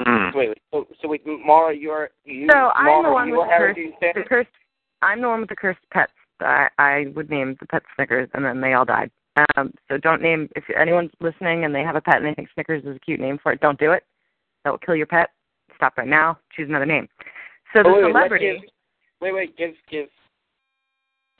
[0.00, 0.34] Mm.
[0.34, 0.58] Wait, wait.
[0.72, 2.48] So, so wait, Mara, you're you.
[2.50, 4.50] So I'm the one you with the Harry cursed, the cursed.
[5.02, 6.12] I'm the one with the cursed pets.
[6.40, 9.10] I, I would name the pet Snickers, and then they all died.
[9.56, 12.48] Um, so don't name if anyone's listening and they have a pet and they think
[12.54, 13.60] Snickers is a cute name for it.
[13.60, 14.04] Don't do it.
[14.64, 15.30] That will kill your pet.
[15.76, 16.38] Stop right now.
[16.54, 17.08] Choose another name.
[17.72, 18.44] So the Oh, wait, wait, celebrity.
[18.60, 18.70] give-
[19.20, 19.56] wait, wait.
[19.56, 20.08] Give give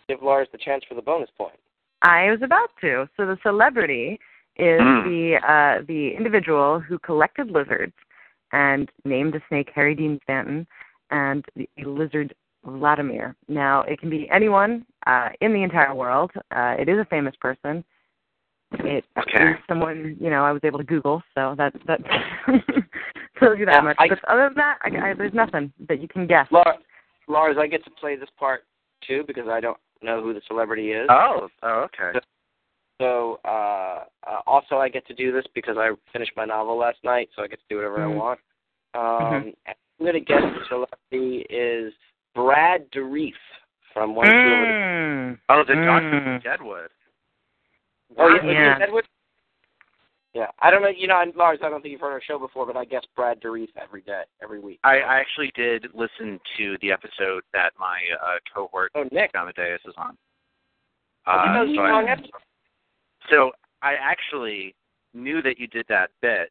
[0.09, 1.59] give Lars the chance for the bonus point.
[2.03, 3.09] I was about to.
[3.17, 4.19] So the celebrity
[4.57, 5.05] is Mm.
[5.05, 7.95] the uh, the individual who collected lizards
[8.53, 10.67] and named the snake Harry Dean Stanton
[11.11, 13.35] and the lizard Vladimir.
[13.49, 16.33] Now it can be anyone uh, in the entire world.
[16.51, 17.85] Uh, it is a famous person.
[18.75, 19.53] It is Okay.
[19.69, 22.01] someone you know I was able to Google, so that that
[23.39, 23.97] tells you that Yeah, much.
[23.99, 26.47] I- but other than that, I, I, there's nothing that you can guess.
[26.51, 26.77] Lars,
[27.29, 28.65] Lars, I get to play this part
[29.07, 31.07] too because I don't know who the celebrity is.
[31.11, 32.19] Oh, oh, okay.
[33.01, 36.99] So uh, uh, also I get to do this because I finished my novel last
[37.03, 38.05] night, so I get to do whatever Mhm.
[38.05, 38.41] I want.
[38.95, 41.93] Um, I'm going to guess the celebrity is
[42.35, 43.33] Brad Dourif
[43.93, 45.39] from One Flew Over the Mm.
[45.49, 46.25] Oh, the doctor Mm.
[46.25, 46.91] from Deadwood.
[48.19, 48.53] Oh, yeah, Yeah.
[48.79, 48.85] yeah.
[48.85, 49.05] Edward?
[50.35, 50.89] Yeah, I don't know.
[50.89, 53.03] You know, I'm- Lars, I don't think you've heard our show before, but I guess
[53.15, 54.81] Brad Dourif every day, every week.
[54.83, 59.31] I, I actually did listen to the episode that my uh, cohort Oh, Nick.
[59.35, 60.17] Amadeus is on.
[61.27, 62.17] you Uh, know the so, I, wrong
[63.31, 64.75] so I actually
[65.13, 66.51] knew that you did that bit.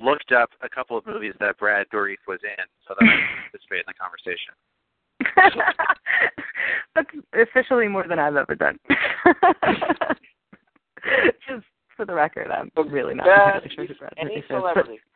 [0.00, 3.50] Looked up a couple of movies that Brad Dourif was in, so that I could
[3.50, 4.54] participate in the conversation.
[6.94, 8.78] That's officially more than I've ever done.
[11.48, 11.64] Just
[11.96, 15.00] for the record, I'm really not entirely sure who Brad any Pitt is, but- celebrity.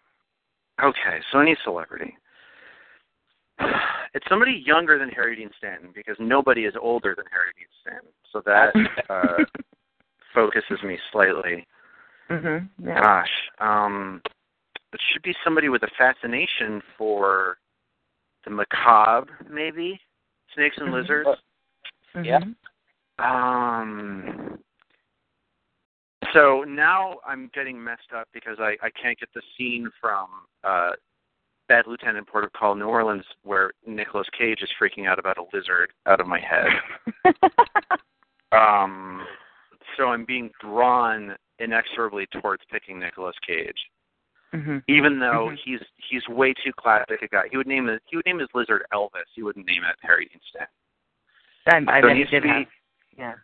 [0.83, 2.17] Okay, so any celebrity.
[4.13, 8.11] It's somebody younger than Harry Dean Stanton because nobody is older than Harry Dean Stanton.
[8.33, 8.73] So that
[9.09, 9.45] uh,
[10.35, 11.65] focuses me slightly.
[12.29, 13.01] Mhm, yeah.
[13.01, 14.21] Gosh, um,
[14.93, 17.59] it should be somebody with a fascination for
[18.45, 20.01] the macabre, maybe
[20.55, 20.93] snakes and Mhm.
[20.93, 21.29] lizards.
[22.17, 22.25] Mhm.
[22.25, 22.41] yeah.
[23.21, 24.50] Um.
[26.33, 30.29] So now I'm getting messed up because I I can't get the scene from
[30.65, 30.93] uh,
[31.69, 35.45] Bad Lieutenant Port of Call, New Orleans, where Nicolas Cage is freaking out about a
[35.57, 36.67] lizard out of my head.
[38.53, 39.25] Um.
[39.97, 43.79] So I'm being drawn inexorably towards picking Nicolas Cage,
[44.53, 44.83] Mhm.
[44.89, 45.57] even though Mhm.
[45.65, 47.47] he's he's way too classic a guy.
[47.49, 49.27] He would name it he would name his lizard Elvis.
[49.35, 51.89] He wouldn't name it Harry Dean Stanton.
[51.89, 52.67] I, I So bet he did be- have,
[53.17, 53.35] yeah,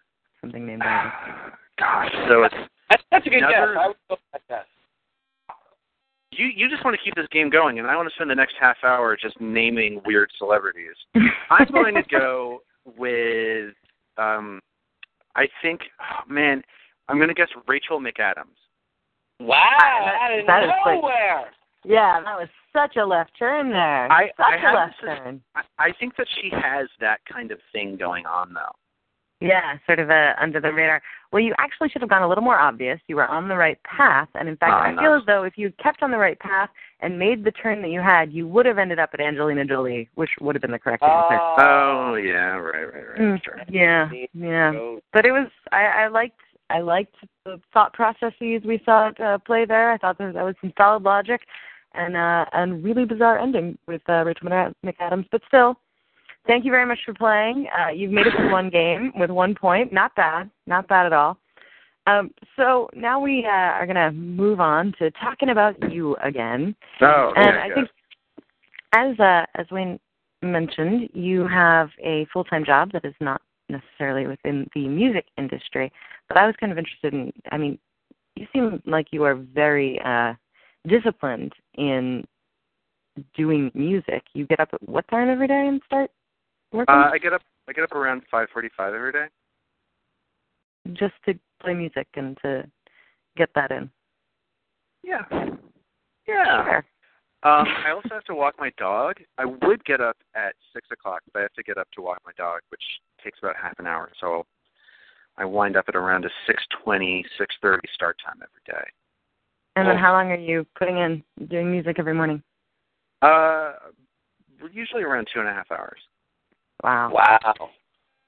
[0.40, 1.52] something named Elvis.
[1.78, 2.54] Gosh, so it's
[2.90, 3.82] That's, that's a good Another- guess.
[3.82, 4.66] I would go with that.
[6.32, 8.34] you you just want to keep this game going, and I want to spend the
[8.34, 10.94] next half hour just naming weird celebrities.
[11.50, 12.62] I'm going to go
[12.96, 13.74] with,
[14.18, 14.60] um,
[15.34, 16.62] I think, oh, man,
[17.08, 18.54] I'm going to guess Rachel McAdams.
[19.40, 21.50] Wow, That- out of that is like- nowhere.
[21.84, 24.10] Yeah, that was such a left turn there.
[24.10, 25.40] I- such I a had left this- turn.
[25.54, 28.72] I, I think that she has that kind of thing going on, though.
[29.40, 31.02] Yeah, sort of a under the radar.
[31.30, 32.98] Well, you actually should have gone a little more obvious.
[33.06, 35.02] You were on the right path, and in fact, Oh, I no.
[35.02, 36.70] feel as though if you kept on the right path
[37.00, 40.08] and made the turn that you had, you would have ended up at Angelina Jolie,
[40.14, 41.40] which would have been the correct answer.
[41.58, 43.18] Uh, Oh, yeah, right, right, right.
[43.18, 43.60] Mm, Sure.
[43.68, 44.72] yeah, yeah.
[45.12, 49.38] But it was I, I liked I liked the thought processes we saw at uh,
[49.38, 49.92] play there.
[49.92, 51.42] I thought there, that was some solid logic,
[51.94, 54.48] and uh, and really bizarre ending with uh, Rachel
[54.84, 55.26] McAdams.
[55.30, 55.78] But still,
[56.46, 57.66] thank you very much for playing.
[57.78, 59.92] Uh, you've made it through one game with one point.
[59.92, 61.38] Not bad, not bad at all.
[62.06, 66.74] Um, so now we uh, are going to move on to talking about you again.
[67.00, 67.74] Oh, And yeah, I yeah.
[67.74, 67.88] think,
[68.92, 69.98] as uh, as Wayne
[70.42, 75.92] mentioned, you have a full time job that is not necessarily within the music industry,
[76.28, 77.32] but I was kind of interested in.
[77.50, 77.78] I mean,
[78.36, 80.34] you seem like you are very uh,
[80.86, 82.24] disciplined in
[83.36, 84.22] doing music.
[84.34, 86.10] You get up at what time every day and start
[86.76, 86.94] working?
[86.94, 87.42] Uh, I get up.
[87.68, 89.26] I get up around 5:45 every day.
[90.92, 92.64] just to play music and to
[93.36, 93.90] get that in.
[95.02, 95.22] Yeah.
[96.28, 96.64] Yeah.
[96.64, 96.84] Sure.
[97.42, 99.16] Um, I also have to walk my dog.
[99.38, 102.18] I would get up at six o'clock, but I have to get up to walk
[102.24, 102.82] my dog, which
[103.22, 104.10] takes about half an hour.
[104.20, 104.46] So
[105.36, 108.88] I wind up at around a six twenty, six thirty start time every day.
[109.76, 112.42] And then how long are you putting in doing music every morning?
[113.20, 113.74] Uh,
[114.72, 116.00] usually around two and a half hours.
[116.82, 117.12] Wow.
[117.12, 117.70] Wow.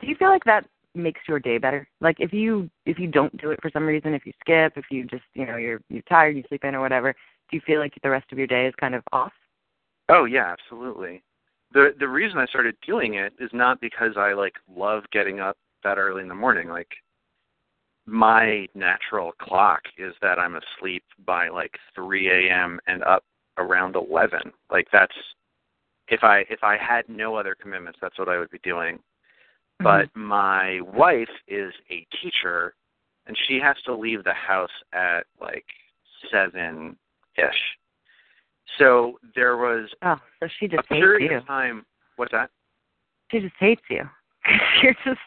[0.01, 1.89] Do you feel like that makes your day better?
[2.01, 4.87] Like if you if you don't do it for some reason, if you skip, if
[4.91, 7.81] you just you know you're you're tired, you sleep in or whatever, do you feel
[7.81, 9.33] like the rest of your day is kind of off?
[10.09, 11.23] Oh yeah, absolutely.
[11.73, 15.57] The the reason I started doing it is not because I like love getting up
[15.85, 16.69] that early in the morning.
[16.69, 16.91] Like
[18.07, 22.81] my natural clock is that I'm asleep by like 3 a.m.
[22.87, 23.23] and up
[23.59, 24.41] around 11.
[24.71, 25.13] Like that's
[26.11, 28.99] if I if I had no other commitments, that's what I would be doing.
[29.81, 32.75] But my wife is a teacher,
[33.27, 35.65] and she has to leave the house at like
[36.33, 36.97] seven
[37.37, 37.45] ish.
[38.79, 41.37] So there was Oh, so she a just hates period you.
[41.39, 41.87] of time.
[42.17, 42.51] What's that?
[43.31, 44.09] She just hates you.
[44.83, 45.21] you're just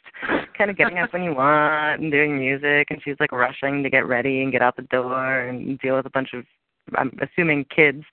[0.58, 3.89] kind of getting up when you want and doing music, and she's like rushing to
[3.89, 6.44] get ready and get out the door and deal with a bunch of,
[6.96, 8.04] I'm assuming kids,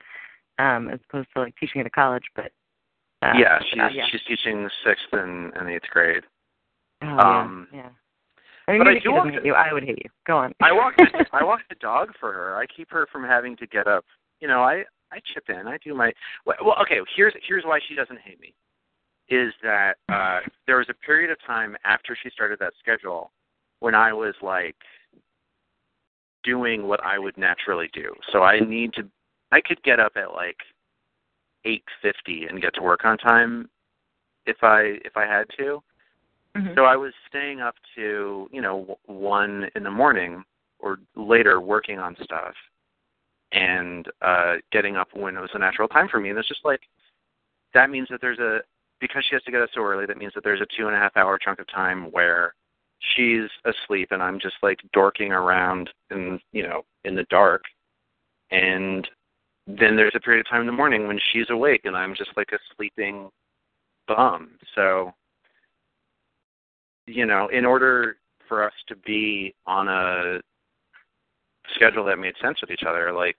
[0.59, 2.24] um, as opposed to like teaching at a college.
[2.37, 2.52] But
[3.22, 4.04] uh, yeah, she's uh, yeah.
[4.11, 6.22] she's teaching sixth and, and eighth grade.
[7.02, 7.78] Oh, um, yeah.
[7.78, 7.88] yeah.
[8.66, 9.54] I mean, but I do she walk doesn't the- hate you.
[9.54, 10.11] I would hate you.
[10.26, 10.52] Go on.
[10.61, 12.57] I walk the, I walk the dog for her.
[12.57, 14.04] I keep her from having to get up.
[14.40, 15.66] You know, I I chip in.
[15.66, 16.12] I do my
[16.44, 16.57] well.
[16.64, 18.54] well, Okay, here's here's why she doesn't hate me.
[19.31, 23.33] Is that uh there was a period of time after she started that schedule
[23.81, 24.76] when I was like
[26.44, 28.14] doing what I would naturally do.
[28.33, 29.02] So I need to
[29.50, 30.57] I could get up at like
[31.64, 33.68] 8:50 and get to work on time
[34.47, 35.83] if I if I had to.
[36.57, 36.75] Mhm.
[36.75, 40.44] So I was staying up to, you know, w- one in the morning
[40.79, 42.55] or later working on stuff
[43.53, 46.31] and uh getting up when it was a natural time for me.
[46.31, 46.81] And it's just like
[47.75, 48.62] that means that there's a
[49.01, 50.97] because she has to get up so early, that means that there's a two and
[50.97, 52.55] a half hour chunk of time where
[53.01, 57.64] she's asleep and I'm just like dorking around in you know, in the dark.
[58.51, 59.09] And
[59.68, 62.31] then there's a period of time in the morning when she's awake and I'm just
[62.37, 63.28] like a sleeping
[64.07, 64.52] bum.
[64.74, 65.12] So
[67.07, 68.16] you know, in order
[68.48, 70.40] for us to be on a
[71.74, 73.37] schedule that made sense with each other, like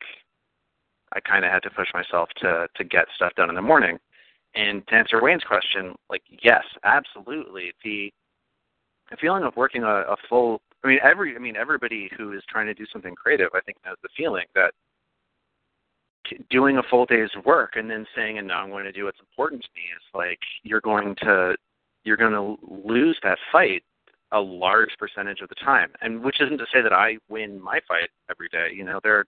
[1.14, 3.98] I kind of had to push myself to to get stuff done in the morning.
[4.56, 7.74] And to answer Wayne's question, like yes, absolutely.
[7.84, 8.12] The
[9.10, 12.44] the feeling of working a, a full I mean every I mean everybody who is
[12.50, 14.74] trying to do something creative, I think knows the feeling that
[16.50, 19.20] doing a full day's work and then saying and now I'm going to do what's
[19.20, 21.56] important to me is like you're going to
[22.04, 23.84] you're going to lose that fight
[24.32, 25.92] a large percentage of the time.
[26.02, 28.70] And which isn't to say that I win my fight every day.
[28.74, 29.26] You know, there are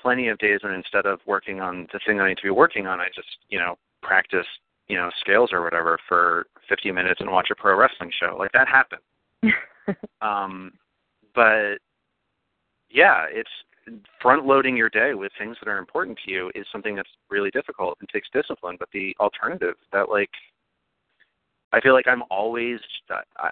[0.00, 2.86] plenty of days when instead of working on the thing I need to be working
[2.86, 4.46] on, I just, you know, practice,
[4.88, 8.36] you know, scales or whatever for 50 minutes and watch a pro wrestling show.
[8.38, 9.02] Like that happens.
[10.20, 10.74] Um,
[11.34, 11.78] but
[12.88, 13.50] yeah, it's
[14.20, 17.50] front loading your day with things that are important to you is something that's really
[17.50, 18.76] difficult and takes discipline.
[18.78, 20.30] But the alternative that like,
[21.72, 22.78] I feel like I'm always
[23.10, 23.50] I,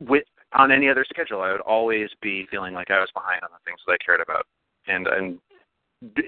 [0.00, 3.50] with on any other schedule, I would always be feeling like I was behind on
[3.52, 4.46] the things that I cared about,
[4.86, 5.38] and and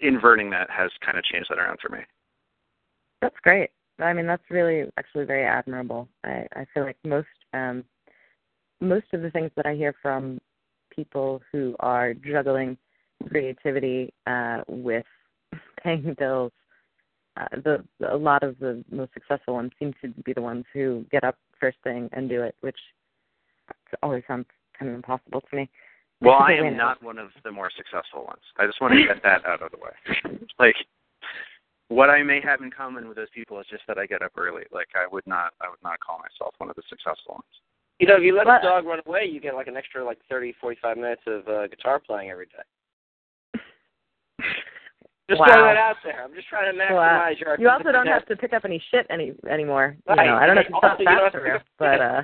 [0.02, 2.00] inverting that has kind of changed that around for me.
[3.22, 3.70] That's great.
[3.98, 6.08] I mean, that's really actually very admirable.
[6.24, 7.84] I, I feel like most um,
[8.80, 10.40] most of the things that I hear from
[10.94, 12.76] people who are juggling
[13.28, 15.06] creativity uh, with
[15.83, 16.52] paying bills,
[17.37, 21.04] uh, the a lot of the most successful ones seem to be the ones who
[21.11, 22.78] get up first thing and do it, which
[24.02, 24.46] always sounds
[24.78, 25.68] kind of impossible to me.
[26.22, 28.42] Well, I am not one of the more successful ones.
[28.59, 30.36] I just want to get that out of the way.
[30.59, 30.74] like,
[31.88, 34.32] what I may have in common with those people is just that I get up
[34.36, 34.64] early.
[34.70, 37.49] Like, I would not, I would not call myself one of the successful ones.
[38.01, 40.05] You know, if you let But- the dog run away, you get like an extra
[40.05, 42.64] like thirty, forty-five minutes of uh, guitar playing every day.
[45.31, 45.47] Just Wow.
[45.47, 46.24] throwing that out there.
[46.24, 47.28] I'm just trying to maximize Wow.
[47.39, 47.57] your.
[47.61, 49.95] You also don't have to pick up any shit any anymore.
[50.09, 50.26] You Right.
[50.26, 51.62] know, I don't know if you Also, saw you don't have that to career, pick
[51.62, 52.22] up but uh,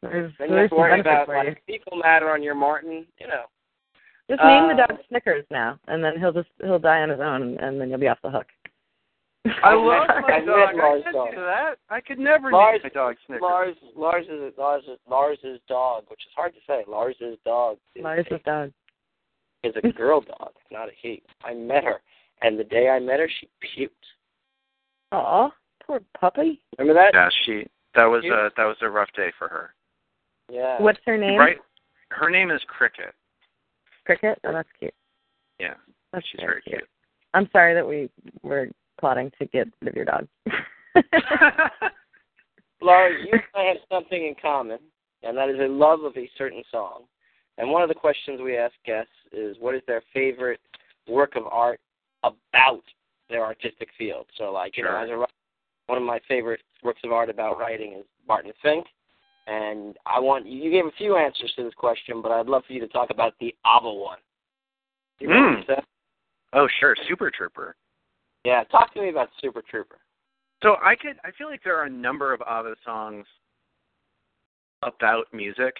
[0.00, 2.54] there's Then you there's have to some worry benefits about like fecal matter on your
[2.54, 3.06] Martin.
[3.20, 3.44] You know.
[4.30, 7.20] Just name the Uh, dog Snickers now, and then he'll just he'll die on his
[7.20, 8.46] own, and then you'll be off the hook.
[9.44, 10.56] I I love my I met dog.
[10.56, 11.30] I Lars' can't dog.
[11.32, 11.74] do that.
[11.90, 13.42] I could never Lars- name my dog Snickers.
[13.42, 16.84] Lars, Lars is Lars is Lars's dog, which is hard to say.
[16.86, 18.72] Lars's dog Lars is, Lars's dog.
[19.64, 21.22] Is a girl dog, not a he.
[21.44, 22.00] I met her,
[22.42, 23.48] and the day I met her, she
[23.78, 23.90] puked.
[25.12, 25.50] Aw,
[25.86, 26.60] poor puppy.
[26.78, 27.10] Remember that?
[27.14, 27.66] Yeah, she.
[27.94, 29.74] That was You- a that was a rough day for her.
[30.50, 30.80] Yeah.
[30.80, 31.38] What's her name?
[31.38, 31.58] Right.
[32.10, 33.14] Her name is Cricket.
[34.04, 34.38] Cricket.
[34.44, 34.94] Oh, that's cute.
[35.58, 35.74] Yeah,
[36.12, 36.88] That's she's very cute.
[37.34, 38.10] I'm sorry that we
[38.42, 40.26] were plotting to get rid of your dog.
[42.82, 44.78] Laura, you and I have something in common,
[45.22, 47.04] and that is a love of a certain song.
[47.58, 50.60] And one of the questions we ask guests is, what is their favorite
[51.06, 51.80] work of art
[52.24, 52.82] about
[53.28, 54.26] their artistic field?
[54.38, 55.32] So, like, you know, as a writer,
[55.86, 58.86] one of my favorite works of art about writing is Barton Fink.
[59.46, 62.72] And I want you gave a few answers to this question, but I'd love for
[62.72, 64.18] you to talk about the ABBA one.
[65.18, 65.32] You Mm.
[65.32, 65.86] what I'm saying?
[66.52, 67.74] Oh, sure, Super Trooper.
[68.44, 69.98] Yeah, talk to me about Super Trooper.
[70.62, 73.26] So I could I feel like there are a number of ABBA songs
[74.82, 75.74] about music,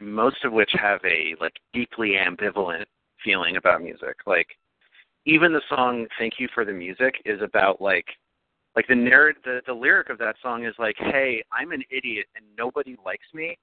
[0.00, 2.84] most of which have a like deeply ambivalent
[3.24, 4.16] feeling about music.
[4.26, 4.48] Like
[5.26, 8.06] even the song "Thank You for the Music" is about like
[8.76, 12.26] like the narrative the, the lyric of that song is like, "Hey, I'm an idiot
[12.36, 13.58] and nobody likes me."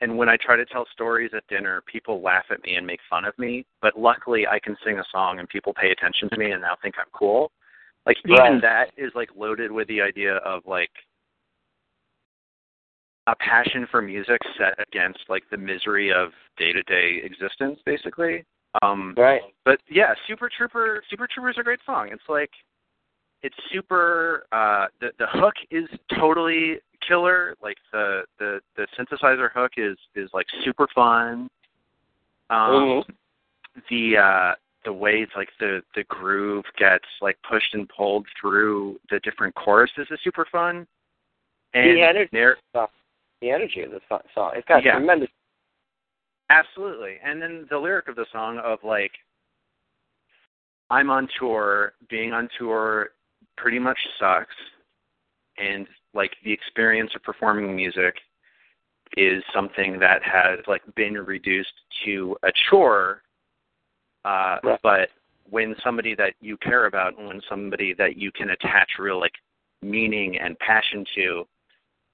[0.00, 2.98] And when I try to tell stories at dinner, people laugh at me and make
[3.08, 3.64] fun of me.
[3.80, 6.74] But luckily, I can sing a song and people pay attention to me and now
[6.82, 7.52] think I'm cool.
[8.04, 8.62] Like even Right.
[8.62, 10.90] that is like loaded with the idea of like
[13.26, 18.44] a passion for music set against like the misery of day to day existence, basically.
[18.82, 19.42] Um, Right.
[19.64, 22.08] but yeah, Super Trooper Super Trooper is a great song.
[22.10, 22.50] It's like
[23.42, 27.54] it's super uh the the hook is totally killer.
[27.62, 31.48] Like the the the synthesizer hook is is like super fun.
[32.50, 33.14] Um Mhm.
[33.88, 34.54] the uh
[34.84, 40.08] the way like the the groove gets like pushed and pulled through the different choruses
[40.10, 40.86] is super fun.
[41.74, 42.56] And The energy, there
[43.42, 44.00] the energy of the
[44.34, 44.52] song.
[44.54, 44.92] It's got Yeah.
[44.92, 45.28] tremendous.
[46.48, 47.18] Absolutely.
[47.22, 49.12] And then the lyric of the song of like
[50.90, 53.12] I'm on tour, being on tour
[53.56, 54.54] pretty much sucks
[55.58, 58.14] and like the experience of performing music
[59.16, 61.72] is something that has like been reduced
[62.04, 63.22] to a chore
[64.24, 64.80] uh Right.
[64.82, 65.10] but
[65.50, 69.34] when somebody that you care about and when somebody that you can attach real like
[69.82, 71.46] meaning and passion to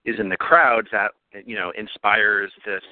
[0.05, 1.12] is in the crowd that
[1.44, 2.82] you know inspires this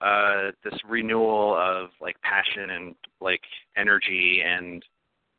[0.00, 3.40] uh this renewal of like passion and like
[3.76, 4.84] energy and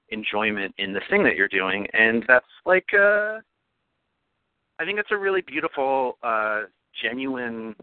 [0.09, 1.87] enjoyment in the thing that you're doing.
[1.93, 3.39] And that's like uh
[4.79, 6.63] I think it's a really beautiful uh
[7.01, 7.75] genuine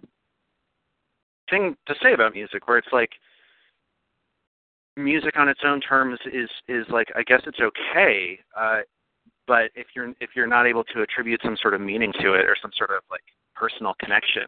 [1.48, 3.10] thing to say about music where it's like
[4.96, 8.38] music on its own terms is is like I guess it's okay.
[8.58, 8.80] Uh
[9.46, 12.44] but if you're if you're not able to attribute some sort of meaning to it
[12.46, 13.22] or some sort of like
[13.54, 14.44] personal connection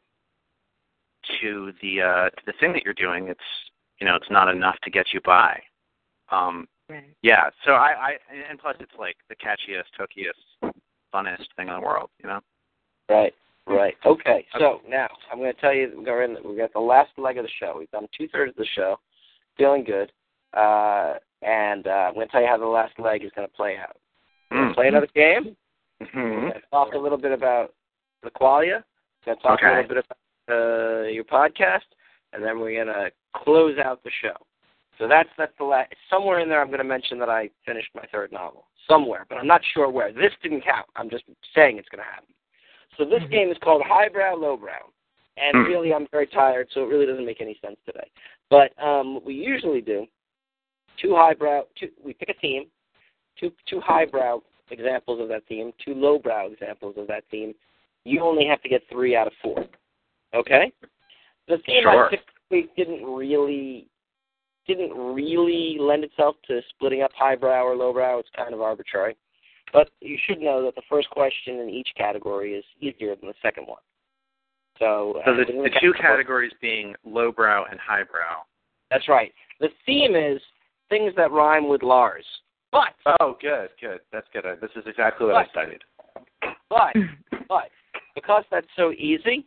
[1.40, 3.40] to the uh to the thing that you're doing it's
[4.00, 5.60] you know it's not enough to get you by
[6.30, 7.04] um Right.
[7.22, 8.12] yeah so i i
[8.48, 10.72] and plus it's like the catchiest hookiest
[11.14, 12.40] funnest thing in the world you know
[13.08, 13.34] Right.
[13.66, 13.94] Right.
[14.06, 14.46] Okay.
[14.58, 16.36] So now I'm going to tell you we're in.
[16.44, 17.76] We got the last leg of the show.
[17.78, 18.96] We've done two thirds of the show.
[19.58, 20.10] Feeling good.
[20.54, 23.54] Uh, and uh, I'm going to tell you how the last leg is going to
[23.54, 23.96] play out.
[24.50, 25.56] To play another game.
[26.00, 26.62] Mhm.
[26.70, 27.74] talk a little bit about
[28.22, 28.84] the qualia.
[29.26, 29.66] We're to talk Okay.
[29.66, 30.18] a little bit about
[30.48, 31.84] uh, your podcast,
[32.32, 34.34] and then we're going to close out the show.
[34.96, 35.92] So that's that's the last.
[36.08, 38.66] Somewhere in there, I'm going to mention that I finished my third novel.
[38.86, 40.12] Somewhere, but I'm not sure where.
[40.12, 40.86] This didn't count.
[40.96, 41.24] I'm just
[41.54, 42.32] saying it's going to happen.
[42.96, 44.90] So this game is called Highbrow Lowbrow,
[45.36, 45.64] and Hmm.
[45.64, 48.08] really, I'm very tired, so it really doesn't make any sense today.
[48.50, 50.06] But um, what we usually do
[50.96, 51.64] two highbrow.
[51.76, 52.70] Two, we pick a theme,
[53.38, 57.54] two two highbrow examples of that theme, two lowbrow examples of that theme.
[58.04, 59.64] You only have to get three out of four.
[60.34, 60.72] Okay.
[61.48, 62.06] The theme Sure.
[62.06, 63.88] I typically didn't really
[64.66, 68.18] didn't really lend itself to splitting up highbrow or lowbrow.
[68.18, 69.16] It's kind of arbitrary.
[69.72, 73.34] But you should know that the first question in each category is easier than the
[73.42, 73.80] second one.
[74.78, 78.44] So, so uh, the, the two categories being lowbrow and highbrow
[78.90, 79.32] That's right.
[79.60, 80.40] The theme is
[80.88, 82.24] things that rhyme with Lars.
[82.70, 85.80] But, oh good good that's good this is exactly what i studied
[86.70, 86.94] but,
[87.48, 87.70] but,
[88.14, 89.46] because that's so easy,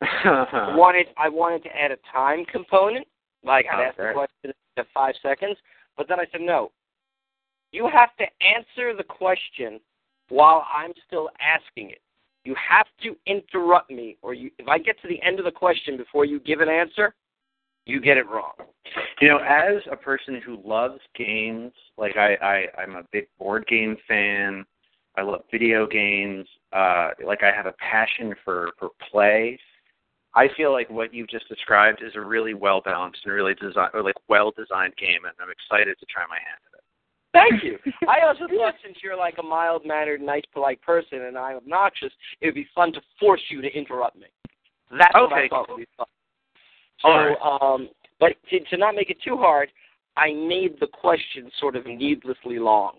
[0.00, 0.46] uh-huh.
[0.56, 3.06] I wanted I wanted to add a time component.
[3.44, 5.56] Like I'd oh, ask the question to five seconds,
[5.96, 6.70] but then I said no.
[7.72, 9.80] You have to answer the question
[10.28, 12.00] while I'm still asking it.
[12.44, 15.50] You have to interrupt me, or you, if I get to the end of the
[15.50, 17.14] question before you give an answer,
[17.86, 18.52] you get it wrong.
[19.22, 23.64] You know, as a person who loves games, like I, I I'm a big board
[23.68, 24.64] game fan,
[25.16, 26.44] I love video games.
[26.72, 29.60] Uh, like I have a passion for for play.
[30.34, 33.90] I feel like what you've just described is a really well balanced and really design
[33.94, 36.82] or like well designed game, and I'm excited to try my hand at it.
[37.32, 37.78] Thank you.
[38.08, 42.12] I also thought since you're like a mild mannered, nice, polite person, and I'm obnoxious,
[42.40, 44.26] it would be fun to force you to interrupt me.
[44.90, 45.76] That's what I Okay, thought cool.
[45.76, 46.06] would be fun.
[47.02, 47.36] So, right.
[47.40, 47.88] um,
[48.22, 49.68] but to, to not make it too hard,
[50.16, 52.98] I made the question sort of needlessly long.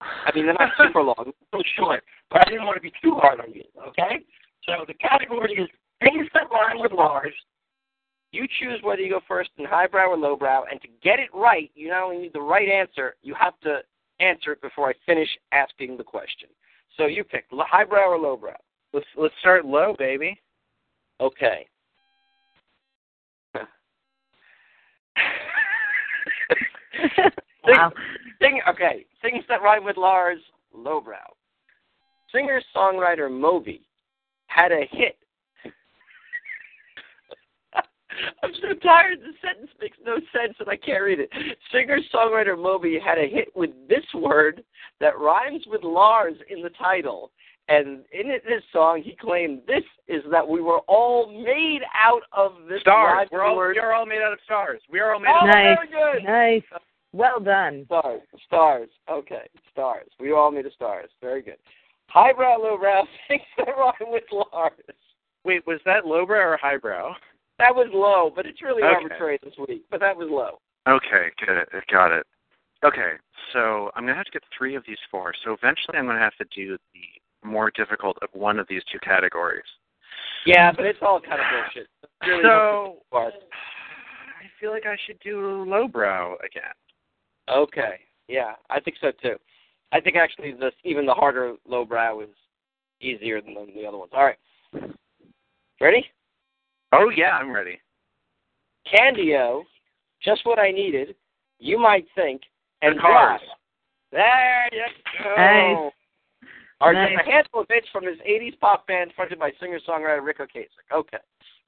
[0.00, 3.16] I mean, they're not super long, so short, but I didn't want to be too
[3.16, 3.64] hard on you.
[3.88, 4.24] Okay.
[4.64, 5.68] So the category is
[6.02, 7.34] things that rhyme with large.
[8.32, 11.70] You choose whether you go first in highbrow or lowbrow, and to get it right,
[11.74, 13.80] you not only need the right answer, you have to
[14.18, 16.48] answer it before I finish asking the question.
[16.96, 18.56] So you pick highbrow or lowbrow.
[18.94, 20.40] Let's let's start low, baby.
[21.20, 21.66] Okay.
[27.66, 27.92] Wow.
[28.40, 30.38] Sing, okay, things that rhyme with Lars,
[30.72, 31.34] lowbrow.
[32.32, 33.82] Singer songwriter Moby
[34.46, 35.16] had a hit.
[38.42, 39.20] I'm so tired.
[39.20, 41.30] The sentence makes no sense, and I can't read it.
[41.72, 44.62] Singer songwriter Moby had a hit with this word
[45.00, 47.32] that rhymes with Lars in the title.
[47.68, 52.52] And in this song, he claimed this is that we were all made out of
[52.68, 53.28] this Stars.
[53.32, 54.80] We're all we are all made out of stars.
[54.88, 55.88] We are all made Oh, out of stars.
[55.90, 55.90] Nice.
[55.90, 56.24] very good.
[56.72, 56.80] Nice.
[57.12, 57.84] Well done.
[57.86, 58.20] Stars.
[58.46, 58.88] Stars.
[59.10, 59.48] Okay.
[59.72, 60.06] Stars.
[60.20, 61.10] We are all made of stars.
[61.20, 61.56] Very good.
[62.08, 64.72] Highbrow, lowbrow, things that rhyme with Lars.
[65.44, 67.14] Wait, was that lowbrow or highbrow?
[67.58, 68.94] That was low, but it's really Okay.
[68.94, 69.82] arbitrary this week.
[69.90, 70.58] But that was low.
[70.86, 71.68] Okay, get it.
[71.90, 72.26] Got it.
[72.84, 73.14] Okay,
[73.52, 75.32] so I'm gonna have to get three of these four.
[75.44, 77.00] So eventually, I'm gonna have to do the
[77.46, 79.64] more difficult of one of these two categories.
[80.44, 81.88] Yeah, but it's all kind of bullshit.
[82.26, 83.30] Really so I
[84.60, 86.72] feel like I should do lowbrow again.
[87.48, 88.00] Okay.
[88.28, 89.36] Yeah, I think so too.
[89.92, 92.28] I think actually this even the harder lowbrow is
[93.00, 94.12] easier than the, the other ones.
[94.14, 94.38] All right.
[95.80, 96.04] Ready?
[96.92, 97.78] Oh yeah, I'm ready.
[98.90, 99.64] Candy-O,
[100.22, 101.14] just what I needed.
[101.58, 102.42] You might think,
[102.82, 103.40] and The Cars.
[103.42, 103.54] why?
[104.12, 104.80] There you
[105.24, 105.90] go.
[106.80, 106.86] Nice.
[106.88, 107.16] Are Nice.
[107.16, 110.68] just a handful of hits from his '80s pop band fronted by singer-songwriter Ric Ocasek.
[110.92, 111.18] Okay,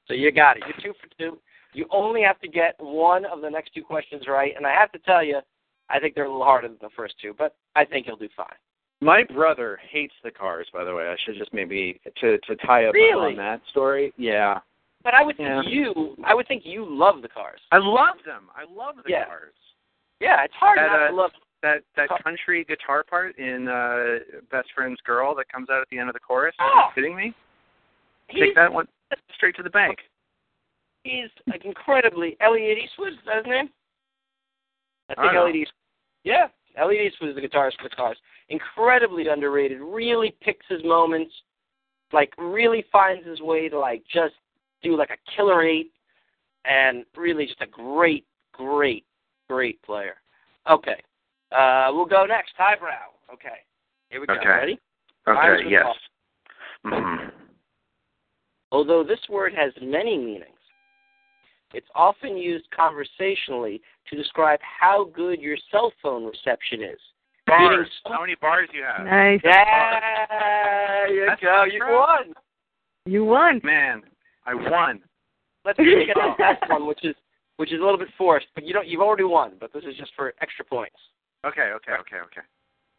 [0.07, 0.65] so you got it.
[0.67, 1.39] You're two for two.
[1.73, 4.91] You only have to get one of the next two questions right, and I have
[4.93, 5.41] to tell you,
[5.91, 8.29] I think they're a little harder than the first two, but I think you'll do
[8.37, 8.47] fine.
[9.01, 10.67] My brother hates the cars.
[10.73, 13.33] By the way, I should just maybe to to tie up Really?
[13.33, 14.13] on that story.
[14.17, 14.61] Yeah,
[15.05, 15.63] But I would think Yeah.
[15.63, 17.61] you, I would think you love the cars.
[17.71, 18.51] I love them.
[18.55, 19.25] I love the Yeah.
[19.27, 19.55] cars.
[20.21, 21.31] Yeah, it's hard That, not uh, to love.
[21.63, 25.99] That that country guitar part in uh Best Friend's Girl that comes out at the
[25.99, 26.55] end of the chorus.
[26.61, 26.65] Oh.
[26.65, 27.35] Are you kidding me?
[28.33, 28.87] Take that one
[29.35, 29.99] straight to the bank.
[31.03, 33.15] he's like incredibly Elliot Eastwood.
[33.15, 33.71] Is that his name?
[35.09, 35.41] I I think know.
[35.41, 35.75] Elliot Eastwood.
[36.25, 36.47] Yeah,
[36.77, 38.19] Elliot Eastwood is the guitarist for the Cars.
[38.51, 39.81] Incredibly underrated.
[39.81, 41.33] Really picks his moments.
[42.13, 44.35] Like really finds his way to like just
[44.83, 45.91] do like a killer eight,
[46.65, 49.05] and really just a great, great,
[49.49, 50.17] great player.
[50.71, 51.03] Okay,
[51.57, 52.53] uh, we'll go next.
[52.57, 52.91] Highbrow.
[53.33, 53.59] Okay,
[54.11, 54.35] here we go.
[54.35, 54.49] Okay.
[54.49, 54.79] Ready?
[55.29, 55.65] Okay.
[55.65, 55.85] with Yes.
[55.85, 55.99] Lars.
[56.85, 57.29] hmm
[58.71, 60.45] Although this word has many meanings,
[61.73, 66.99] it's often used conversationally to describe how good your cell phone reception is.
[67.47, 67.89] Meaning Bars.
[68.07, 69.07] How many bars you have?
[69.07, 69.41] Nice.
[69.43, 71.47] There you That's go.
[71.49, 71.95] not You true.
[71.99, 72.35] won.
[73.07, 73.61] You won.
[73.65, 74.03] Man,
[74.47, 75.01] I won.
[75.65, 77.15] Let's just get to the next one, which is
[77.57, 78.87] which is a little bit forced, but you don't.
[78.87, 79.53] You've already won.
[79.59, 80.97] But this is just for extra points.
[81.47, 81.71] Okay.
[81.77, 81.93] Okay.
[81.93, 82.17] Okay.
[82.17, 82.47] Okay.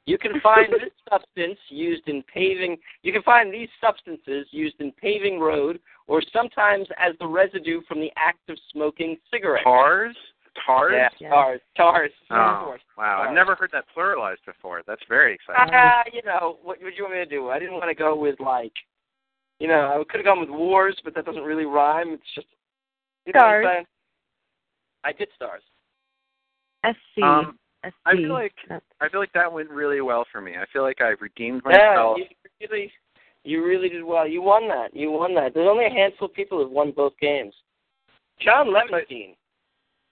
[0.05, 2.77] You can find this substance used in paving.
[3.03, 7.99] You can find these substances used in paving road, or sometimes as the residue from
[7.99, 9.63] the act of smoking cigarettes.
[9.63, 10.15] Tars.
[10.65, 10.93] Tars.
[10.95, 11.29] Yeah, Yeah.
[11.29, 12.11] tars, tars.
[12.31, 12.35] Oh,
[12.97, 13.17] wow.
[13.17, 13.27] Tars.
[13.27, 14.81] I've never heard that pluralized before.
[14.87, 15.73] That's very exciting.
[15.73, 17.49] Ah, you know, what would you want me to do?
[17.49, 18.73] I didn't want to go with like,
[19.59, 22.13] you know, I could have gone with wars, but that doesn't really rhyme.
[22.13, 22.47] It's just
[23.25, 23.85] you know what I'm Stars.
[25.03, 25.63] I did stars.
[26.83, 27.21] SC.
[27.23, 27.93] Um, SC.
[28.05, 30.55] I feel like That's- I feel like that went really well for me.
[30.57, 31.79] I feel like I redeemed myself.
[31.81, 32.17] Yeah, myself.
[32.59, 32.91] you really,
[33.43, 34.27] you really did well.
[34.27, 34.93] You won that.
[34.93, 35.53] You won that.
[35.53, 37.53] There's only a handful of people who've won both games.
[38.39, 39.35] John Levenstein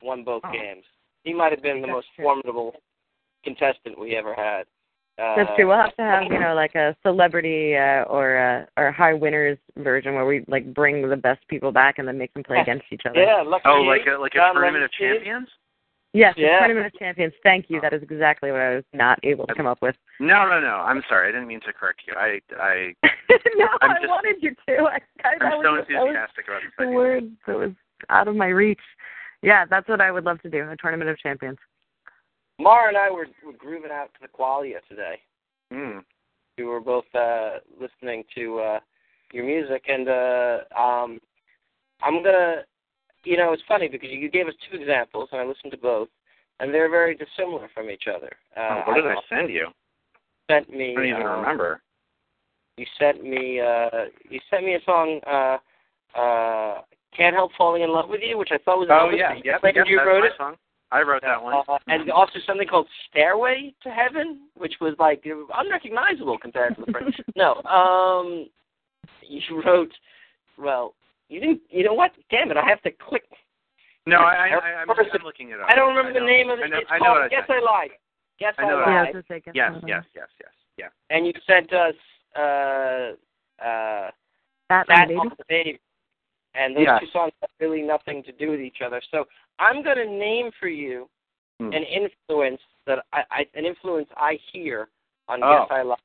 [0.02, 0.52] won both Oh.
[0.52, 0.86] games.
[1.24, 2.24] He might have been the That's most true.
[2.24, 2.76] formidable
[3.44, 4.66] contestant we ever had.
[5.20, 5.68] Uh, That's true.
[5.68, 9.14] We'll have to have you know like a celebrity uh, or a or a high
[9.16, 12.60] winners version where we like bring the best people back and then make them play
[12.62, 13.20] against each other.
[13.20, 15.48] Yeah, lucky Oh, like a like a John tournament of champions?
[16.14, 16.60] Yes, the Yeah.
[16.60, 17.34] tournament of champions.
[17.44, 17.80] Thank you.
[17.82, 19.96] That is exactly what I was not able to come up with.
[20.20, 20.78] No, no, no.
[20.78, 21.30] I'm sorry.
[21.30, 22.14] I didn't mean to correct you.
[22.18, 22.94] I I
[23.56, 24.84] no, I'm I just- wanted you to.
[24.86, 26.96] I, I, that I'm was, so was enthusiastic about this the idea.
[26.96, 27.72] word that was
[28.10, 28.80] out of my reach.
[29.42, 30.68] Yeah, that's what I would love to do.
[30.70, 31.58] A tournament of champions.
[32.60, 35.20] Mara and I were, were grooving out to the qualia today.
[35.72, 36.04] Mm.
[36.60, 38.80] were both uh, listening to uh,
[39.32, 41.20] your music, and uh, um,
[42.02, 42.64] I'm gonna,
[43.28, 46.08] you know, it's funny because you gave us two examples, and I listened to both,
[46.60, 48.32] and they're very dissimilar from each other.
[48.56, 49.68] Uh, oh, what did I send you?
[50.50, 50.92] Sent me.
[50.92, 51.82] I don't even um, remember.
[52.78, 53.60] You sent me.
[53.60, 55.20] Uh, you sent me a song.
[55.28, 55.58] Uh,
[56.18, 56.82] uh,
[57.16, 58.88] can't help falling in love with you, which I thought was.
[58.90, 60.32] Oh yeah, yeah, yep, you wrote it.
[60.38, 60.56] song.
[60.90, 61.56] I wrote that one.
[61.68, 66.92] Uh, and also something called Stairway to Heaven, which was like unrecognizable compared to the
[66.94, 67.16] French.
[67.36, 68.48] no, um,
[69.22, 69.92] you wrote.
[70.58, 70.94] Well,
[71.30, 71.62] you didn't.
[71.70, 72.12] You know what?
[72.32, 72.58] Damn it!
[72.58, 73.24] I have to click.
[74.06, 75.68] no, I, I, I I'm, First- I'm looking it up.
[75.70, 76.26] I don't remember know.
[76.26, 76.66] the name of it.
[76.66, 77.60] I know, it's I know called what I Guess sent.
[77.60, 77.90] I Lied.
[78.40, 79.16] Guess I know I what Yeah, I Lied.
[79.16, 79.54] was just thinking.
[79.56, 80.90] Yes, yes, yes, yes, yeah.
[81.10, 81.96] And you sent us
[82.36, 82.40] uh,
[83.60, 84.10] uh,
[84.70, 85.20] That That baby.
[85.38, 85.80] the Baby.
[86.56, 87.00] And those Yeah.
[87.00, 89.02] two songs have really nothing to do with each other.
[89.12, 89.26] So
[89.60, 91.10] I'm going to name for you
[91.60, 91.74] Hmm.
[91.74, 94.90] an influence that I, I an influence I hear
[95.28, 95.66] on Oh.
[95.68, 95.98] Guess I Lied.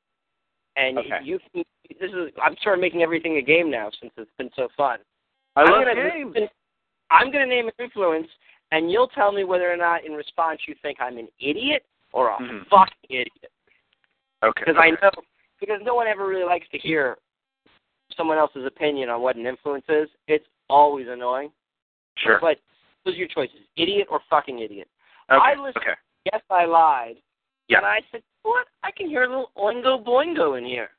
[0.76, 1.18] And Okay.
[1.22, 1.62] you can,
[2.00, 5.00] this is I'm sort of making everything a game now since it's been so fun.
[5.56, 6.36] I I'm love gonna, games.
[7.10, 8.28] I'm going to name an influence,
[8.70, 12.30] and you'll tell me whether or not, in response, you think I'm an idiot or
[12.30, 12.66] a Mhm.
[12.68, 13.52] fucking idiot.
[14.42, 14.62] Okay.
[14.66, 14.76] Because.
[14.78, 15.10] I know,
[15.60, 17.18] because no one ever really likes to hear
[18.16, 20.08] someone else's opinion on what an influence is.
[20.26, 21.52] It's always annoying.
[22.16, 22.38] Sure.
[22.40, 22.58] But
[23.04, 24.88] those are your choices: idiot or fucking idiot.
[25.30, 25.40] okay.
[25.40, 25.94] I listened- okay.
[26.32, 27.16] Yes, I lied.
[27.68, 27.78] Yeah.
[27.78, 28.66] And I said, what?
[28.82, 30.90] I can hear a little oingo boingo in here.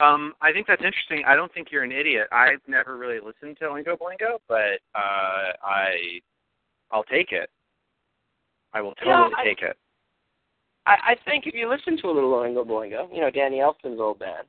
[0.00, 1.22] Um, I think that's interesting.
[1.26, 2.28] I don't think you're an idiot.
[2.30, 6.20] I've never really listened to Oingo Boingo, but uh, I,
[6.90, 7.48] I'll take it.
[8.74, 9.76] I will Yeah, totally I- take it.
[10.86, 13.98] I, I think if you listen to a little oingo boingo, you know Danny Elfman's
[13.98, 14.46] old band,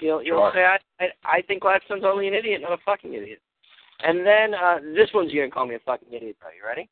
[0.00, 0.52] you'll you'll Sure.
[0.54, 1.08] say I, I
[1.38, 3.40] I think Gladstone's only an idiot, not a fucking idiot.
[4.04, 6.50] And then uh this one's you're gonna call me a fucking idiot, bro.
[6.50, 6.88] You ready?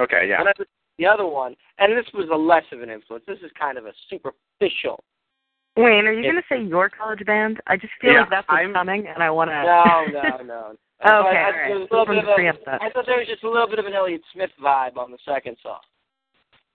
[0.00, 0.26] Okay.
[0.28, 0.38] Yeah.
[0.38, 0.66] And then
[0.98, 3.22] the other one, and this was a less of an influence.
[3.28, 5.04] This is kind of a superficial.
[5.76, 7.60] Wayne, are you going to say your college band?
[7.66, 9.62] I just feel Yeah, like that's what's I'm- coming, and I want to.
[9.62, 10.76] No, no, no.
[11.02, 11.70] Okay, I, I, right.
[11.76, 12.82] a Just little wanted bit to of preempt a, that.
[12.82, 15.16] I thought there was just a little bit of an Elliott Smith vibe on the
[15.24, 15.78] second song,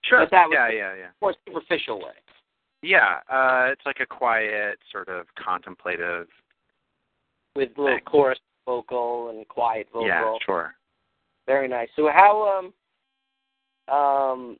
[0.02, 0.18] Sure.
[0.18, 0.68] but that was- yeah.
[0.68, 0.94] Yeah.
[0.96, 1.06] Yeah.
[1.22, 2.10] more superficial way.
[2.82, 3.20] Yeah.
[3.30, 6.26] Uh, it's like a quiet, sort of contemplative.
[7.54, 8.10] with little Thanks.
[8.10, 10.08] chorus vocal and quiet vocal.
[10.08, 10.34] Yeah.
[10.44, 10.74] Sure.
[11.46, 11.88] Very nice.
[11.94, 12.72] So how
[13.88, 14.56] um um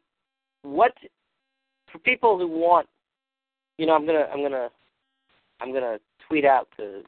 [0.62, 0.92] what
[1.90, 2.86] for people who want
[3.78, 4.68] you know, I'm gonna I'm gonna
[5.60, 5.98] I'm gonna
[6.28, 7.02] tweet out the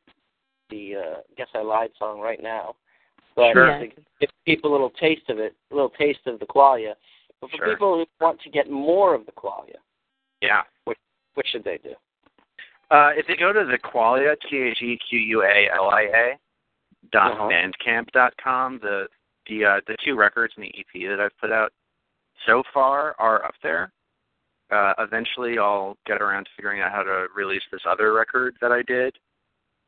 [0.70, 2.74] the uh Guess I Lied song right now.
[3.36, 3.78] But Sure.
[3.78, 3.86] to
[4.20, 6.94] give people a little taste of it, a little taste of the qualia.
[7.40, 7.68] But for Sure.
[7.70, 9.76] people who want to get more of the qualia,
[10.42, 10.62] Yeah.
[10.84, 11.94] what should they do?
[12.90, 16.02] Uh, if they go to the Qualia, T H E Q U A L I
[16.02, 16.38] A
[17.12, 17.48] dot Uh-huh.
[17.48, 19.08] bandcamp dot com, the
[19.46, 21.72] the uh, the two records and the EP that I've put out
[22.46, 23.92] so far are up there.
[24.70, 28.72] Uh, eventually, I'll get around to figuring out how to release this other record that
[28.72, 29.16] I did,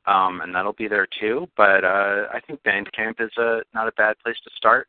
[0.07, 1.47] um, and that'll be there too.
[1.57, 4.89] But uh, I think Bandcamp is a not a bad place to start.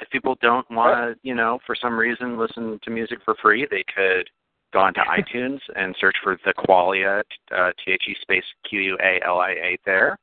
[0.00, 3.66] If people don't want to, you know, for some reason, listen to music for free,
[3.70, 4.28] they could
[4.72, 7.22] go onto iTunes and search for the Qualia,
[7.56, 10.18] uh, T H E space Q U A L I A there.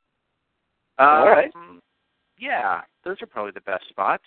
[0.98, 1.50] Um, All right.
[2.38, 4.24] Yeah, those are probably the best spots.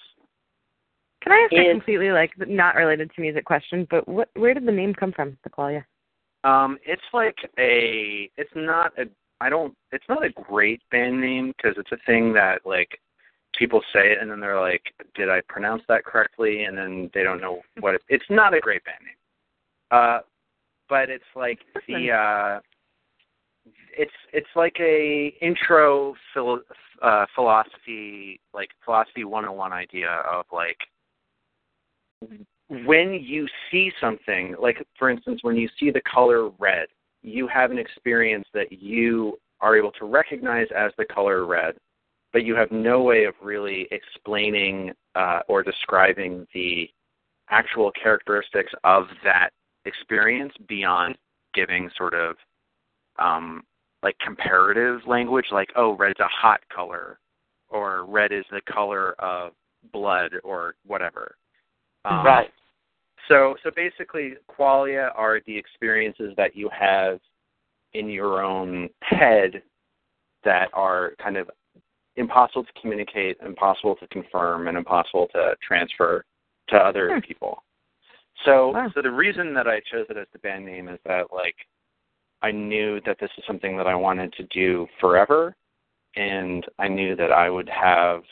[1.26, 3.88] Can I ask a completely like not related to music question?
[3.89, 4.30] But what?
[4.36, 5.38] Where did the name come from?
[5.43, 5.84] The Qualia.
[6.43, 9.05] Um, it's like a, it's not a,
[9.41, 12.99] I don't, it's not a great band name because it's a thing that like
[13.57, 14.84] people say it and then they're like,
[15.15, 16.65] did I pronounce that correctly?
[16.65, 19.15] And then they don't know what it, it's not a great band name.
[19.89, 20.19] Uh,
[20.88, 22.59] but it's like the, uh,
[23.97, 26.59] it's it's like a intro phil,
[27.01, 30.78] uh, philosophy, like philosophy 101 idea of like
[32.70, 36.88] when you see something, like for instance, when you see the color red,
[37.22, 41.76] you have an experience that you are able to recognize as the color red,
[42.34, 46.89] but you have no way of really explaining uh, or describing the
[47.49, 49.51] actual characteristics of that
[49.86, 51.16] experience beyond
[51.53, 52.36] giving sort of
[53.18, 53.63] um,
[54.03, 57.20] like comparative language, like oh, red's a hot color,
[57.70, 59.53] or red is the color of
[59.91, 61.36] blood, or whatever.
[62.06, 62.51] Um, right.
[63.28, 67.20] So, so basically, qualia are the experiences that you have
[67.93, 69.64] in your own head
[70.43, 71.49] that are kind of
[72.18, 76.24] impossible to communicate, impossible to confirm, and impossible to transfer
[76.70, 77.20] to other Hmm.
[77.20, 77.64] people.
[78.43, 78.89] So, Wow.
[78.93, 81.56] so the reason that I chose it as the band name is that like
[82.41, 85.56] I knew that this is something that I wanted to do forever,
[86.16, 88.24] and I knew that I would have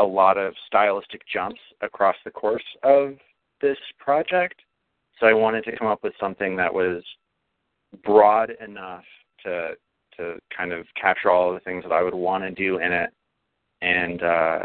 [0.00, 3.16] a lot of stylistic jumps across the course of
[3.60, 4.60] this project.
[5.18, 7.02] So I wanted to come up with something that was
[8.04, 9.04] broad enough
[9.44, 9.72] to
[10.16, 12.92] to kind of capture all of the things that I would want to do in
[12.92, 13.10] it,
[13.82, 14.58] and uh,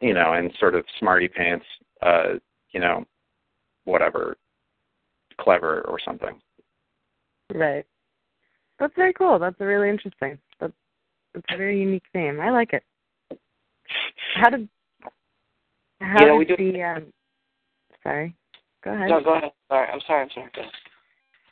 [0.00, 1.64] you know, and sort of smarty pants,
[2.02, 2.34] uh,
[2.72, 3.04] you know,
[3.84, 4.36] whatever,
[5.40, 6.40] clever or something.
[7.54, 7.86] Right.
[8.78, 9.38] That's very cool.
[9.38, 10.38] That's really interesting.
[10.60, 10.72] That's
[11.34, 12.40] it's a very unique name.
[12.40, 12.82] I like it.
[14.34, 14.68] How did
[16.00, 17.12] how Yeah, we did do- the um
[18.02, 18.34] sorry.
[18.84, 19.10] Go ahead.
[19.10, 19.52] No, go ahead.
[19.68, 20.22] Sorry, I'm sorry.
[20.22, 20.50] I'm sorry.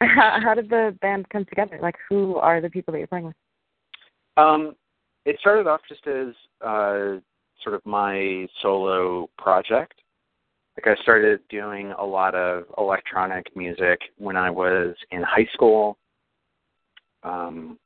[0.00, 1.78] How, how did the band come together?
[1.80, 3.36] Like who are the people that you're playing with?
[4.36, 4.76] Um,
[5.24, 7.18] it started off just as uh,
[7.62, 9.94] sort of my solo project.
[10.76, 15.96] Like I started doing a lot of electronic music when I was in high school,
[17.22, 17.78] um,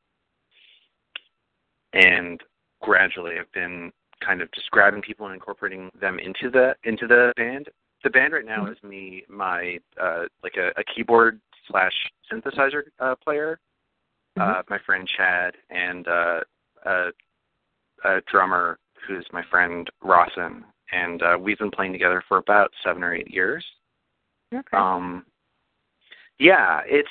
[1.92, 2.40] and
[2.82, 3.92] gradually I've been
[4.25, 7.68] kind of just grabbing people and incorporating them into the into the band.
[8.03, 11.93] The band right now is me, my uh, like a, a keyboard slash
[12.33, 13.59] synthesizer uh, player,
[14.41, 16.41] uh, my friend Chad, and uh,
[16.87, 17.09] a,
[18.05, 23.03] a drummer who's my friend Rawson, and uh, we've been playing together for about seven
[23.03, 23.64] or eight years.
[24.55, 24.77] Okay.
[24.77, 25.25] Um,
[26.39, 27.09] yeah, it's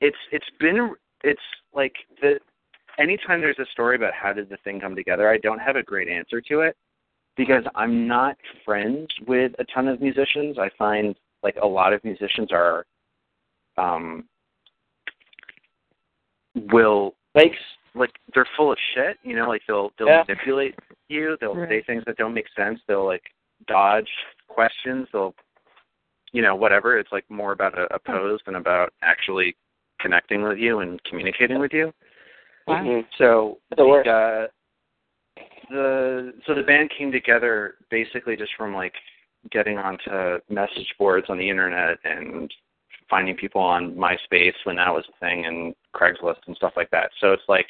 [0.00, 1.40] it's it's been it's
[1.74, 2.38] like the
[2.98, 5.82] anytime there's a story about how did the thing come together, I don't have a
[5.82, 6.76] great answer to it
[7.36, 10.58] because I'm not friends with a ton of musicians.
[10.58, 12.86] I find like a lot of musicians are
[13.76, 14.24] um
[16.72, 17.56] will Thanks.
[17.96, 20.24] like they're full of shit, you know, like they'll they'll Yeah.
[20.28, 20.74] manipulate
[21.08, 23.24] you, they'll say things that don't make sense, they'll like
[23.66, 24.08] dodge
[24.48, 25.34] questions, they'll
[26.32, 26.98] you know, whatever.
[26.98, 29.56] It's like more about a, a pose than about actually
[30.00, 31.92] connecting with you and communicating with you.
[32.66, 32.82] Wow.
[32.82, 33.06] Mhm.
[33.18, 34.46] So The uh,
[35.70, 38.94] the so the band came together basically just from like
[39.50, 42.52] getting onto message boards on the internet and
[43.10, 47.10] finding people on MySpace when that was a thing and Craigslist and stuff like that.
[47.20, 47.66] So it's like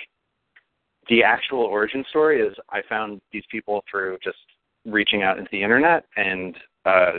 [1.08, 4.38] the actual origin story is I found these people through just
[4.86, 7.12] reaching out into the internet and uh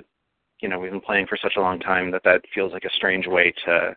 [0.61, 2.95] you know we've been playing for such a long time that that feels like a
[2.95, 3.95] strange way to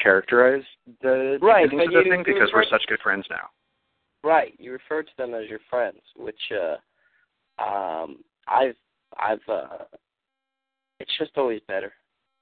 [0.00, 0.62] characterize
[1.02, 3.48] the Right, but of the thing because we're such good friends now.
[4.22, 4.54] Right.
[4.58, 8.18] You refer to them as your friends, which uh um
[8.48, 8.76] I've
[9.18, 9.84] I've uh
[11.00, 11.92] it's just always better.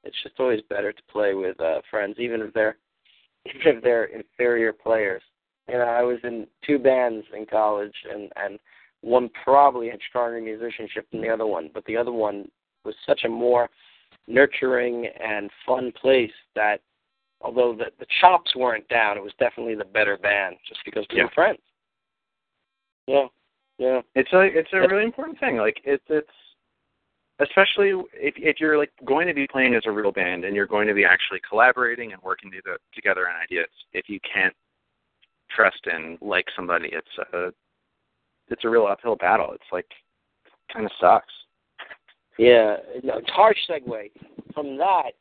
[0.04, 2.76] It's just always better to play with uh friends, even if they're
[3.46, 5.22] even if they're inferior players.
[5.68, 8.58] You know, I was in two bands in college and and
[9.00, 12.48] one probably had stronger musicianship than the other one, but the other one
[12.84, 13.68] was such a more
[14.28, 16.80] nurturing and fun place that
[17.42, 21.18] although the the chops weren't down, it was definitely the better band just because we
[21.18, 21.24] Yeah.
[21.24, 21.60] were friends.
[23.06, 23.26] Yeah.
[23.78, 24.00] Yeah.
[24.14, 25.56] It's a it's a really important thing.
[25.56, 26.30] Like it's it's
[27.40, 30.66] especially if if you're like going to be playing as a real band and you're
[30.66, 32.60] going to be actually collaborating and working to,
[32.94, 33.68] together on ideas.
[33.92, 34.54] If you can't
[35.50, 37.52] trust and like somebody, it's a
[38.48, 39.50] it's a real uphill battle.
[39.52, 39.86] It's like
[40.72, 41.32] kind of sucks.
[42.38, 42.76] Yeah.
[43.02, 44.10] No, it's harsh segue
[44.54, 45.12] from that.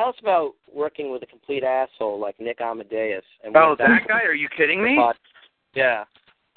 [0.00, 3.22] Tell us about working with a complete asshole like Nick Amadeus.
[3.44, 4.22] And Oh, what that guy?
[4.22, 4.98] Are you kidding me?
[5.74, 6.04] Yeah.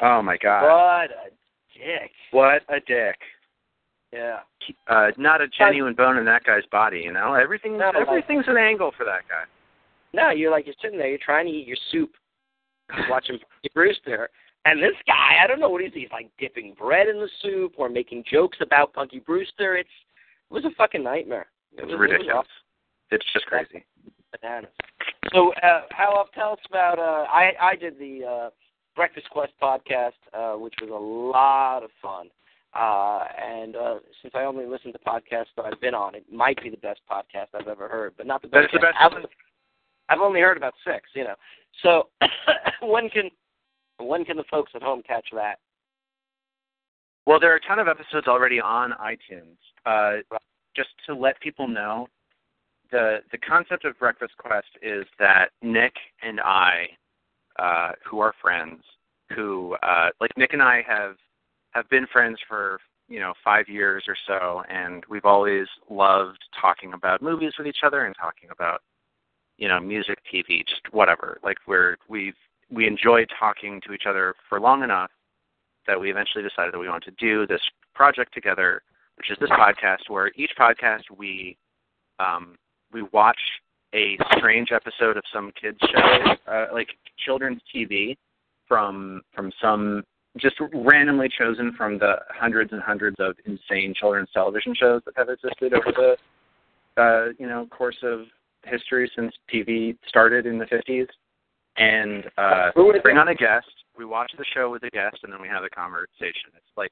[0.02, 0.62] Oh my god!
[0.64, 1.30] What a
[1.78, 2.12] dick.
[2.32, 3.18] What a dick!
[4.14, 4.40] Yeah.
[4.88, 7.00] Uh, not a genuine bone in that guy's body.
[7.02, 9.44] You know, everything No, like- everything's an angle for that guy.
[10.14, 12.12] No, you're like you're sitting there, you're trying to eat your soup,
[13.10, 13.40] watching
[13.74, 14.30] Brewster,
[14.64, 17.74] and this guy, I don't know what he's he's like dipping bread in the soup
[17.76, 19.76] or making jokes about Punky Brewster.
[19.76, 19.90] It's
[20.50, 21.48] it was a fucking nightmare.
[21.78, 22.30] It It's was, ridiculous.
[22.30, 22.46] It was
[23.14, 23.86] It's just crazy.
[24.42, 24.72] bananas.
[25.34, 27.00] So, uh, how tell us about?
[27.00, 28.50] Uh, I I did the uh,
[28.96, 32.30] Breakfast Quest podcast, uh, which was a lot of fun.
[32.74, 36.62] Uh, and uh, since I only listen to podcasts that I've been on, it might
[36.62, 38.70] be the best podcast I've ever heard, but not the best.
[38.72, 39.26] That's the best I've.
[40.10, 41.36] I've only heard about six, you know.
[41.82, 42.10] So
[42.82, 43.30] when can
[44.00, 45.60] when can the folks at home catch that?
[47.26, 49.58] Well, there are a ton of episodes already on iTunes.
[49.86, 50.22] Uh,
[50.76, 52.08] just to let people know,
[52.94, 56.86] the the concept of Breakfast Quest is that Nick and I,
[57.60, 58.84] uh, who are friends,
[59.36, 61.16] who uh, like Nick and I have
[61.72, 62.80] have been friends for
[63.10, 67.84] you know five years or so, and we've always loved talking about movies with each
[67.84, 68.82] other and talking about
[69.58, 71.40] you know music, TV, just whatever.
[71.44, 72.38] Like we're we've
[72.72, 75.10] we enjoyed talking to each other for long enough
[75.88, 77.62] that we eventually decided that we wanted to do this
[77.96, 78.84] project together,
[79.18, 81.58] which is this podcast where each podcast we
[82.20, 82.56] um,
[82.94, 83.40] we watch
[83.94, 86.90] a strange episode of some kids show, uh, like
[87.26, 88.16] children's TV,
[88.68, 90.04] from from some
[90.40, 95.30] just randomly chosen from the hundreds and hundreds of insane children's television shows that have
[95.30, 98.22] existed over the uh, you know course of
[98.66, 101.08] history since TV started in the 50s.
[101.78, 103.68] And uh, Who would it bring on a guest.
[103.98, 106.50] We watch the show with a guest, and then we have a conversation.
[106.56, 106.92] It's like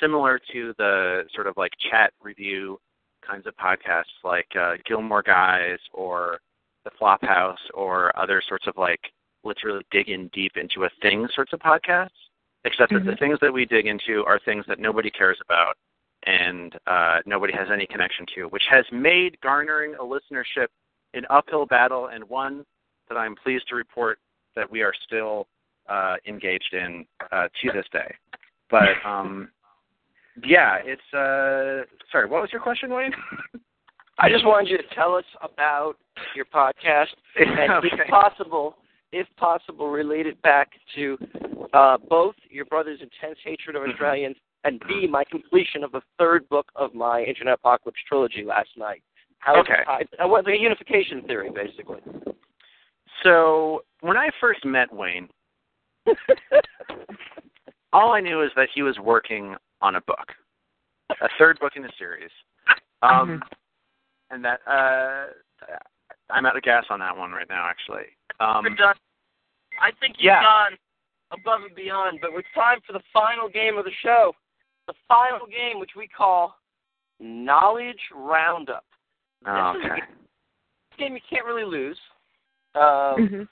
[0.00, 2.78] similar to the sort of like chat review
[3.26, 6.40] kinds of podcasts, like uh, Gilmore Guys or
[6.84, 9.00] The Flophouse or other sorts of like
[9.44, 12.10] let's really dig in deep into a thing sorts of podcasts.
[12.64, 15.74] Except that the things that we dig into are things that nobody cares about
[16.24, 20.68] and uh, nobody has any connection to, which has made garnering a listenership
[21.14, 22.64] an uphill battle and one
[23.08, 24.18] that I'm pleased to report
[24.56, 25.46] that we are still
[25.88, 28.14] uh, engaged in uh, to this day.
[28.70, 29.50] But um,
[30.44, 32.28] yeah, it's uh, sorry.
[32.28, 33.12] What was your question, Wayne?
[34.18, 35.94] I just wanted you to tell us about
[36.36, 37.06] your podcast
[37.36, 37.88] and Okay.
[37.92, 38.76] if possible,
[39.12, 41.18] if possible, relate it back to
[41.72, 43.90] uh, both your brother's intense hatred of Mhm.
[43.92, 48.68] Australians and B, my completion of the third book of my Internet Apocalypse trilogy last
[48.76, 49.02] night.
[49.38, 49.82] How Okay.
[49.84, 52.00] tied- uh, well, the unification theory, basically.
[53.24, 55.28] So when I first met Wayne,
[57.92, 60.32] all I knew is that he was working on a book,
[61.10, 62.30] a third book in the series,
[63.02, 63.42] um,
[64.30, 65.26] and that uh,
[66.30, 67.66] I'm out of gas on that one right now.
[67.68, 68.06] Actually,
[68.40, 68.94] um, We're done.
[69.80, 70.42] I think you've Yeah.
[70.42, 70.78] gone
[71.32, 74.32] above and beyond, but it's time for the final game of the show.
[74.86, 76.56] The final game, which we call
[77.20, 78.84] Knowledge Roundup.
[79.46, 80.02] oh, This is a okay.
[80.98, 81.98] game you can't really lose.
[82.74, 83.48] Um, Mhm.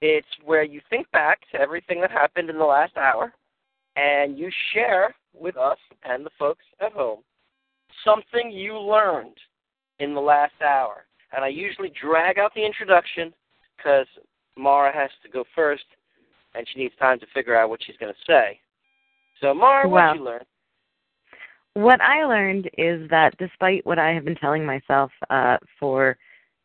[0.00, 3.34] It's where you think back to everything that happened in the last hour,
[3.98, 7.20] and you share with us and the folks at home
[8.04, 9.36] something you learned
[9.98, 11.04] in the last hour.
[11.34, 13.34] And I usually drag out the introduction
[13.76, 14.06] because
[14.56, 15.84] Mara has to go first,
[16.54, 18.60] and she needs time to figure out what she's going to say.
[19.40, 20.12] So, Mara, what Wow.
[20.12, 20.44] did you learn?
[21.74, 26.16] What I learned is that despite what I have been telling myself uh, for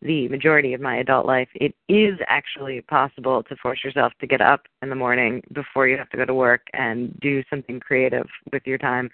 [0.03, 4.41] the majority of my adult life, it is actually possible to force yourself to get
[4.41, 8.27] up in the morning before you have to go to work and do something creative
[8.51, 9.09] with your time.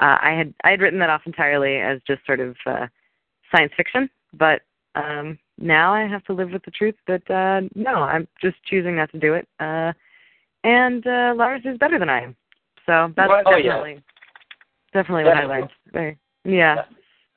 [0.00, 2.86] Uh, I had I had written that off entirely as just sort of uh,
[3.54, 4.62] science fiction, but
[4.94, 8.96] um, now I have to live with the truth that uh, no, I'm just choosing
[8.96, 9.48] not to do it.
[9.60, 9.92] Uh,
[10.64, 12.36] and uh, Lars is better than I am,
[12.86, 13.62] so that's Oh, yeah.
[13.62, 14.02] definitely
[14.92, 15.60] definitely what I Definitely.
[15.60, 15.70] learned.
[15.92, 16.84] Very, yeah,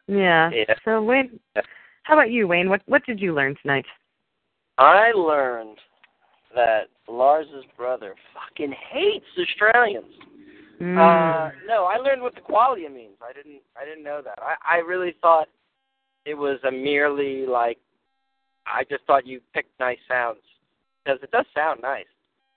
[0.08, 0.50] yeah.
[0.52, 0.76] Yeah.
[0.84, 1.62] So Wayne, Yeah.
[2.08, 2.70] How about you, Wayne?
[2.70, 3.86] What what did you learn tonight?
[4.78, 5.78] I learned
[6.56, 10.14] that Lars's brother fucking hates Australians.
[10.82, 10.96] Mm.
[10.96, 13.18] Uh, no, I learned what the qualia means.
[13.22, 13.62] I didn't.
[13.76, 14.40] I didn't know that.
[14.42, 15.50] I, I really thought
[16.26, 17.78] it was a merely like.
[18.66, 20.40] I just thought you picked nice sounds
[21.04, 22.06] because it does sound nice.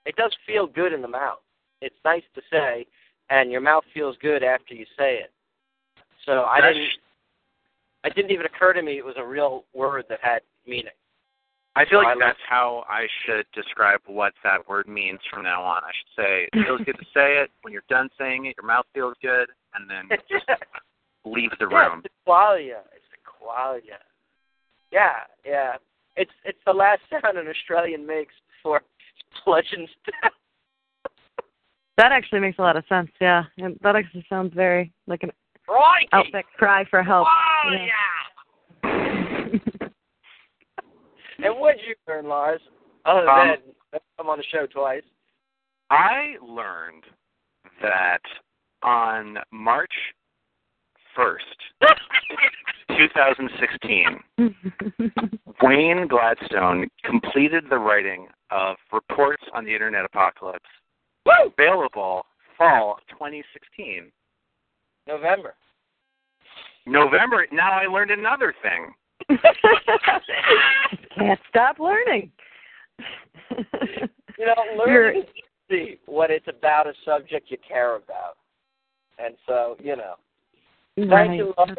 [0.06, 1.38] It does feel good in the mouth.
[1.82, 2.86] It's nice to say,
[3.30, 5.32] and your mouth feels good after you say it.
[6.24, 6.86] So I didn't.
[8.04, 10.92] It didn't even occur to me it was a real word that had meaning.
[11.76, 15.44] I feel I like like- that's how I should describe what that word means from
[15.44, 15.82] now on.
[15.84, 17.50] I should say it feels good to say it.
[17.62, 20.46] When you're done saying it, your mouth feels good, and then just
[21.24, 22.02] leave the Yeah, room.
[22.04, 22.80] it's the qualia.
[22.96, 23.98] It's the qualia.
[24.90, 25.76] Yeah, yeah.
[26.16, 28.82] It's it's the last sound an Australian makes before
[29.44, 29.86] plunging
[30.22, 30.32] down.
[31.96, 33.10] that actually makes a lot of sense.
[33.20, 35.30] Yeah, And that actually sounds very like an
[35.70, 36.08] Crikey!
[36.12, 37.26] outback cry for help.
[37.64, 37.90] Qualia!
[41.42, 42.60] And what did you learn, Lars?
[43.06, 43.56] Other Um,
[43.92, 45.02] than I'm on the show twice.
[45.88, 47.04] I learned
[47.80, 48.20] that
[48.82, 49.94] on March
[51.16, 51.38] 1st,
[52.98, 54.20] 2016,
[55.62, 60.68] Wayne Gladstone completed the writing of Reports on the Internet Apocalypse,
[61.24, 61.50] Woo!
[61.58, 62.26] available
[62.58, 64.12] fall 2016.
[65.06, 65.54] November.
[66.86, 68.92] November, now I learned another thing.
[71.16, 72.30] Can't stop learning.
[73.50, 74.54] You know,
[74.86, 75.28] You're- learning is
[75.70, 78.36] easy when it's about a subject you care about.
[79.18, 80.14] And so, you know.
[80.96, 81.30] Thank Right.
[81.36, 81.76] you, Lars.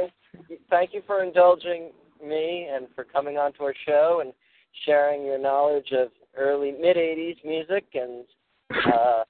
[0.69, 1.91] Thank you for indulging
[2.23, 4.31] me and for coming on to our show and
[4.85, 8.23] sharing your knowledge of early mid '80s music and
[8.93, 9.23] uh,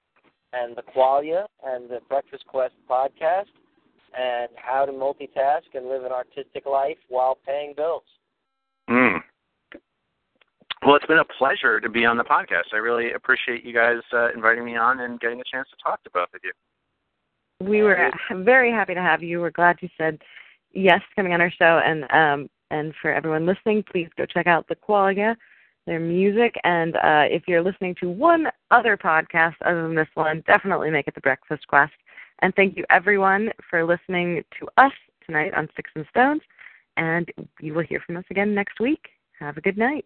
[0.54, 3.46] and the Qualia and the Breakfast Quest podcast
[4.18, 8.04] and how to multitask and live an artistic life while paying bills.
[8.90, 9.20] Mm.
[10.86, 12.74] Well, it's been a pleasure to be on the podcast.
[12.74, 16.04] I really appreciate you guys uh, inviting me on and getting a chance to talk
[16.04, 16.52] to both of you.
[17.62, 19.40] We were very happy to have you.
[19.40, 20.20] We're glad you said
[20.74, 24.66] yes coming on our show and um and for everyone listening, please go check out
[24.70, 25.36] the Qualia,
[25.86, 30.44] their music and uh if you're listening to one other podcast other than this one,
[30.48, 31.94] definitely make it the Breakfast Quest.
[32.42, 34.94] And thank you everyone for listening to us
[35.26, 36.42] tonight on Styks and Stones
[36.98, 39.08] and you will hear from us again next week.
[39.40, 40.06] Have a good night.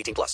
[0.01, 0.29] 18 plus.